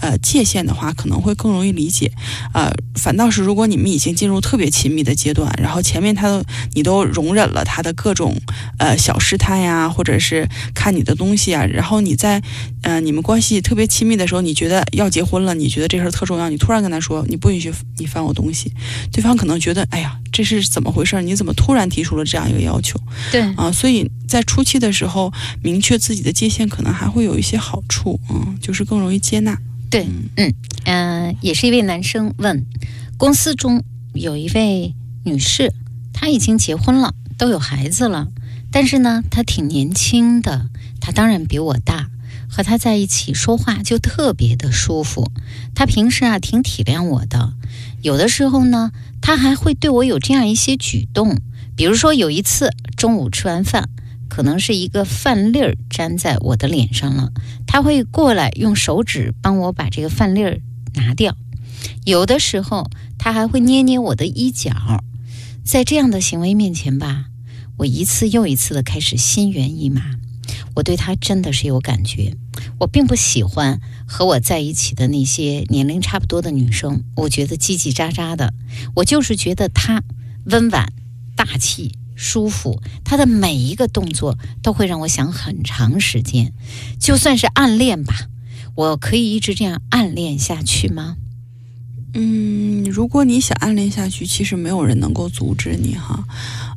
[0.00, 2.10] 呃界限的话，可能会更容易理解。
[2.52, 6.42] 呃，反倒是如果你们已经进入特别亲密的阶段，然后前面他都
[6.74, 8.36] 你都容忍了他的各种
[8.78, 12.42] 呃小试探呀，或者是看你的东西啊，然后你在
[12.82, 18.72] 呃你们关系特别亲密的时候，你觉得要结婚了，你觉得这事儿特重要，你突然跟他说你不允许你翻我东西，
[19.12, 21.22] 对方可能觉得哎呀这是怎么回事儿？
[21.22, 22.98] 你怎么突然提出了这样一个要求？
[23.30, 25.13] 对，啊，所以在初期的时候，
[25.62, 29.58] 明确自己的界限，可能还会有一些好处，嗯，就是更容易接纳。
[29.90, 30.54] 对，嗯嗯
[30.84, 32.66] 嗯、也是一位男生问，
[33.16, 34.94] 公司中有一位
[35.24, 35.72] 女士，
[36.12, 38.28] 她已经结婚了，都有孩子了，
[38.72, 40.68] 但是呢，她挺年轻的，
[41.00, 42.10] 她当然比我大，
[42.48, 45.30] 和她在一起说话就特别的舒服。
[45.74, 47.54] 她平时啊挺体谅我的，
[48.02, 48.90] 有的时候呢，
[49.20, 51.38] 她还会对我有这样一些举动，
[51.76, 53.88] 比如说有一次中午吃完饭。
[54.34, 57.32] 可能是一个饭粒儿粘在我的脸上了，
[57.68, 60.60] 他会过来用手指帮我把这个饭粒儿
[60.94, 61.36] 拿掉。
[62.04, 65.04] 有的时候，他还会捏捏我的衣角。
[65.64, 67.26] 在这样的行为面前吧，
[67.76, 70.02] 我一次又一次的开始心猿意马。
[70.74, 72.36] 我对他真的是有感觉。
[72.80, 78.52] 我并不喜欢和我在一起的那些年龄差不多的女生，我觉得叽叽喳喳的。
[78.96, 80.02] 我就是觉得她
[80.46, 80.92] 温婉、
[81.36, 86.52] 大气、舒服，他的每一个动作都会让我想很长时间。
[86.98, 88.28] 就算是暗恋吧，
[88.74, 91.16] 我可以一直这样暗恋下去吗？
[92.16, 96.24] 嗯，如果你想暗恋下去，其实没有人能够阻止你哈，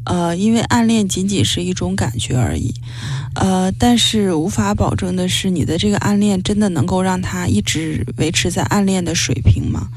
[0.07, 2.73] 呃，因为暗恋仅仅是一种感觉而已，
[3.35, 9.89] 呃，但是无法保证的是，你的这个暗恋真的能够让他一直维持在暗恋的水平吗？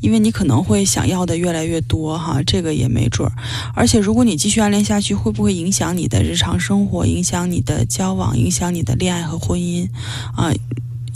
[0.00, 3.32] 因为你可能会想要的越来越多哈，这个也没准儿。
[3.74, 9.86] 而且，如果你继续暗恋下去，会不会影响你的日常生活，影响你的交往，影响你的恋爱和婚姻
[10.34, 10.50] 啊？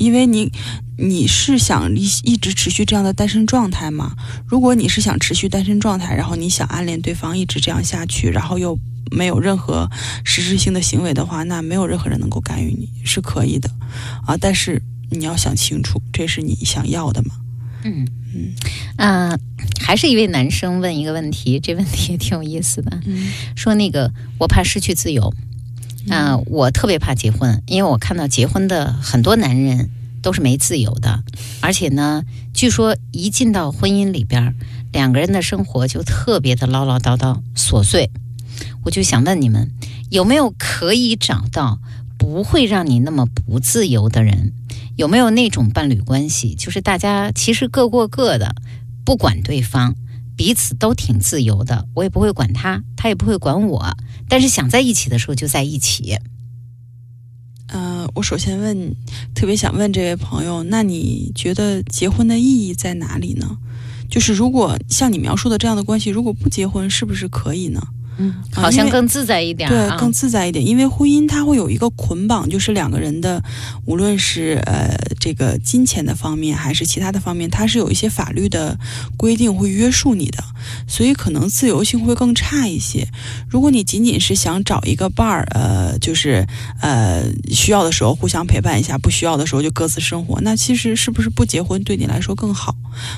[0.03, 0.51] 因为你
[0.99, 4.15] 你是想一一直持续这样的单身状态吗？
[4.47, 8.79] 如果你是想持续单身状态，然后你想暗恋对方一直这样下去，然后又
[9.11, 9.89] 没有任何
[10.25, 13.71] 实质性的行为的话，那没有任何人能够干预你，是可以的
[14.27, 14.37] 啊。
[14.37, 17.31] 但是你要想清楚，这是你想要的吗？
[17.85, 18.55] 嗯嗯，
[18.97, 19.39] 呃，
[19.81, 25.35] 还是一位男生问一个问题，这问题也挺有意思的，嗯说那个我怕失去自由，
[26.09, 29.91] 啊、我特别怕结婚，因为我看到结婚的很多男人
[30.21, 31.23] 都是没自由的，
[31.61, 34.55] 而且呢，据说一进到婚姻里边，
[34.93, 38.11] 两个人的生活就特别的唠唠叨叨、琐碎。
[38.85, 39.71] 我就想问你们，
[40.11, 41.79] 有没有可以找到
[42.19, 44.53] 不会让你那么不自由的人？
[44.97, 48.55] 有没有那种伴侣关系，就是大家其实各过各的，
[49.05, 49.95] 不管对方，
[50.43, 53.97] 彼此都挺自由的，我也不会管他，他也不会管我，
[54.29, 56.19] 但是想在一起的时候就在一起。
[57.69, 58.93] 呃，我首先问，
[59.37, 63.57] 特别想问这位朋友，那你觉得结婚的意义在哪里呢？
[64.11, 67.81] 就是如果像你描述的这样的关系，如果不结婚，是不是可以呢？
[68.19, 73.43] 嗯，好像更自在一点啊，对更自在一点，因为婚姻它会有一个捆绑，就是两个人的，
[73.87, 78.79] 无论是呃这个金钱的方面，还是其他的方面，它是有一些法律的
[79.17, 80.45] 规定会约束你的，
[80.87, 83.09] 所以可能自由性会更差一些。
[83.49, 86.47] 如果你仅仅是想找一个伴儿，呃，就是
[86.81, 92.77] 呃需要的时候互相陪伴一下，不需要的时候就各自生活，那其实是不是不结婚对你来说更好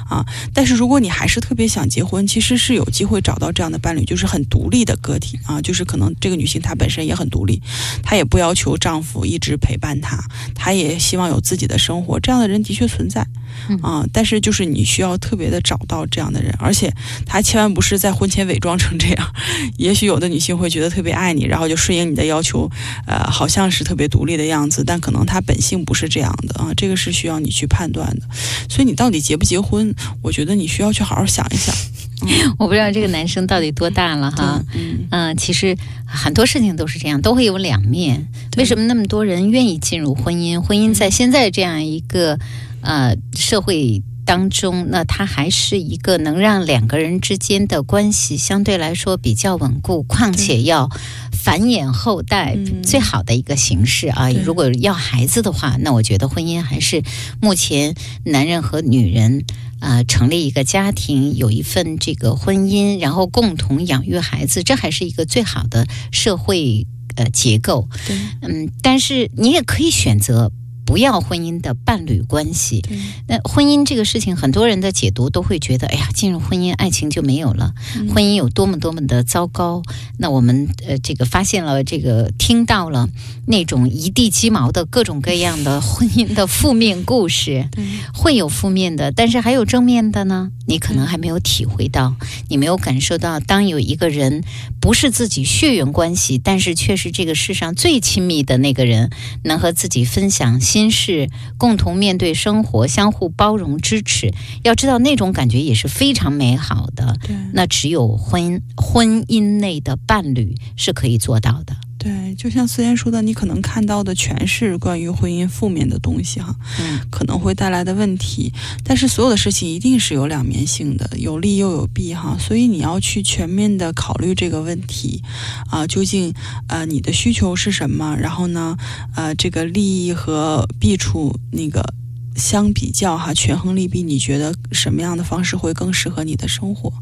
[0.09, 0.25] 啊？
[0.55, 7.61] 但是如果你还是特别想结婚，其实是有机会找到这样的伴侣，就是很独立的个体啊，就是可能这个女性她本身也很独立，
[8.03, 10.23] 她也不要求丈夫一直陪伴她，
[10.55, 13.27] 她也希望有自己的生活，这样的人的确存在
[13.69, 14.07] 嗯啊。
[14.13, 16.93] 但是就是你需要特别的找到这样的人，而且
[17.27, 19.35] 她千万不是在婚前伪装成这样。
[19.79, 22.71] 也许有的女性会觉得特别爱你，然后就顺应你的要求，
[23.07, 26.73] 呃，好像是特别独立的样子，但可能她本性不是这样的啊。
[26.77, 28.23] 这个是需要你去判断的。
[28.69, 31.75] 所以你到底结不结婚，我觉得你需要去好好想一想。
[32.59, 34.63] 我不知道这个男生到底多大了哈。
[34.75, 38.27] 嗯嗯、其实很多事情都是这样，都会有两面。
[38.57, 40.61] 为什么那么多人愿意进入婚姻？
[40.61, 42.39] 婚姻在现在这样一个
[42.81, 50.89] 呃社会当中，那它还是一个能让两个人之间的关系相对来说比较稳固，况且要
[51.33, 54.33] 繁衍后代嗯最好的一个形式啊。
[54.33, 57.03] 对如果要孩子的话，那我觉得婚姻还是
[57.41, 57.95] 目前
[58.25, 59.45] 男人和女人。
[59.81, 67.87] 呃，成立一个家庭，有一份这个婚姻，然后共同养育孩子，这还是一个最好的社会呃结构。
[68.07, 70.51] 对嗯，但是你也可以选择
[70.85, 72.81] 不要婚姻的伴侣关系。
[72.81, 79.83] 对，那婚姻这个事情，很多人的解读都会觉得，哎呀，进入婚姻，爱情就没有了，嗯婚姻有多么多么的糟糕。
[80.19, 83.09] 那我们呃，这个发现了，这个听到了
[83.47, 87.69] 那种一地鸡毛的各种各样的婚姻的负面故事。
[88.13, 90.51] 会有负面的，但是还有正面的呢。
[90.67, 92.17] 你可能还没有体会到，
[92.49, 94.43] 你没有感受到，当有一个人
[94.81, 99.11] 不是自己血缘关系，但是却是这个世上最亲密的那个人，
[99.43, 104.35] 能和自己分享心事，共同面对生活，相互包容支持。
[104.65, 107.17] 要知道那种感觉也是非常美好的。
[107.23, 111.77] 对那只有婚婚姻内的伴侣是可以做到的。
[112.05, 118.53] 对，就像思妍说的，你可能看到的全是关于婚姻负面的东西哈，嗯，可能会带来的问题。
[118.85, 125.23] 但是所有的事情一定是有两面性的，有利又有弊哈，所以你要去全面的考虑这个问题
[125.71, 126.35] 啊，究竟
[126.69, 128.15] 呃你的需求是什么？
[128.17, 128.77] 然后呢，
[129.17, 131.95] 呃这个利益和弊处那个。
[132.37, 136.93] 相比较哈，权衡利弊，你觉得什么样的方式会更适合你的生活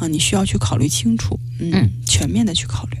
[0.00, 0.08] 啊？
[0.08, 2.96] 你需要去考虑清楚，嗯，嗯全面的去考虑。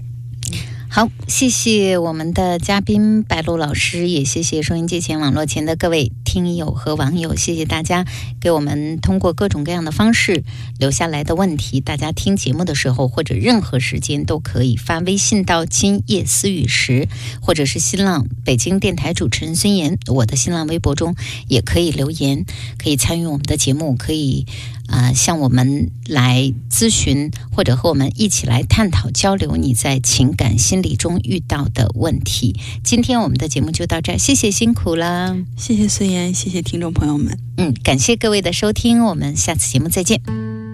[0.98, 8.04] 好，谢谢我们的嘉宾白露老师，也谢谢收音机前、网络前的各位听友和网友，谢谢大家
[8.40, 10.42] 给我们通过各种各样的方式
[10.76, 11.78] 留下来的问题。
[11.78, 17.06] 大家听节目的时候或者任何时间都可以发微信到“今夜思雨时”，
[17.40, 21.14] 或者是新浪北京电台主持人孙岩，我的新浪微博中
[21.46, 22.44] 也可以留言，
[22.76, 24.48] 可以参与我们的节目，可以
[24.88, 32.58] 呃向我们来咨询，或者和我们一起来探讨交流你在情感心理中遇到的问题。
[32.82, 35.36] 今天我们的节目就到这儿，谢谢辛苦了。
[35.56, 37.38] 谢谢孙岩，谢谢听众朋友们。
[37.56, 40.67] 嗯，感谢各位的收听，我们下次节目再见。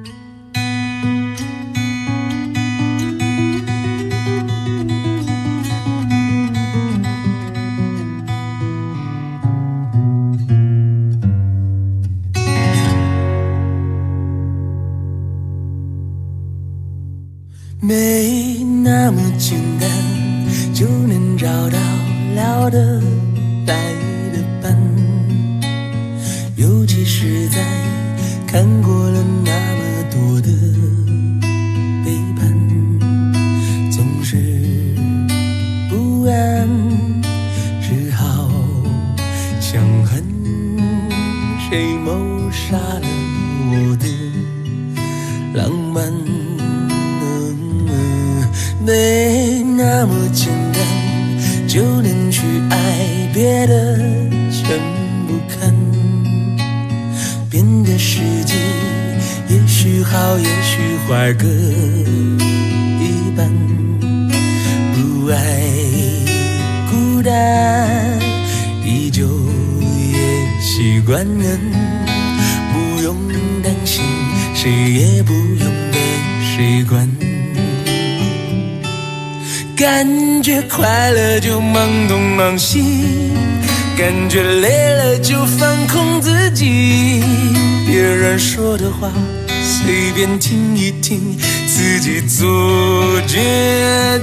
[71.05, 71.61] 也习惯人，
[72.73, 73.17] 不用
[73.63, 74.03] 担心，
[74.55, 75.99] 谁也不用被
[76.43, 77.09] 谁管。
[79.77, 82.83] 感觉快乐就忙东忙西，
[83.99, 87.23] 感觉累了就放空自己。
[87.87, 89.11] 别人说的话
[89.63, 91.37] 随便听一听，
[91.67, 93.39] 自己做决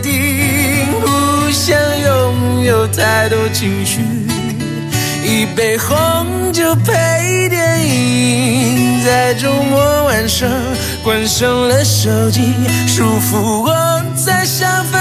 [0.01, 0.11] 定。
[0.99, 3.99] 不想拥有太多情绪，
[5.23, 10.49] 一杯红酒配电影，在周末晚上
[11.03, 12.53] 关上了手机，
[12.87, 13.73] 舒服窝
[14.15, 14.99] 在沙发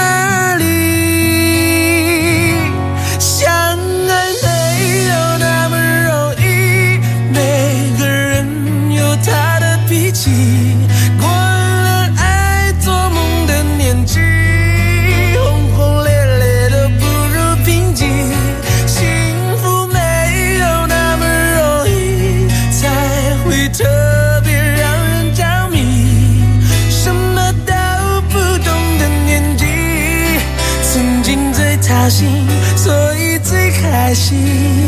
[34.31, 34.80] 心。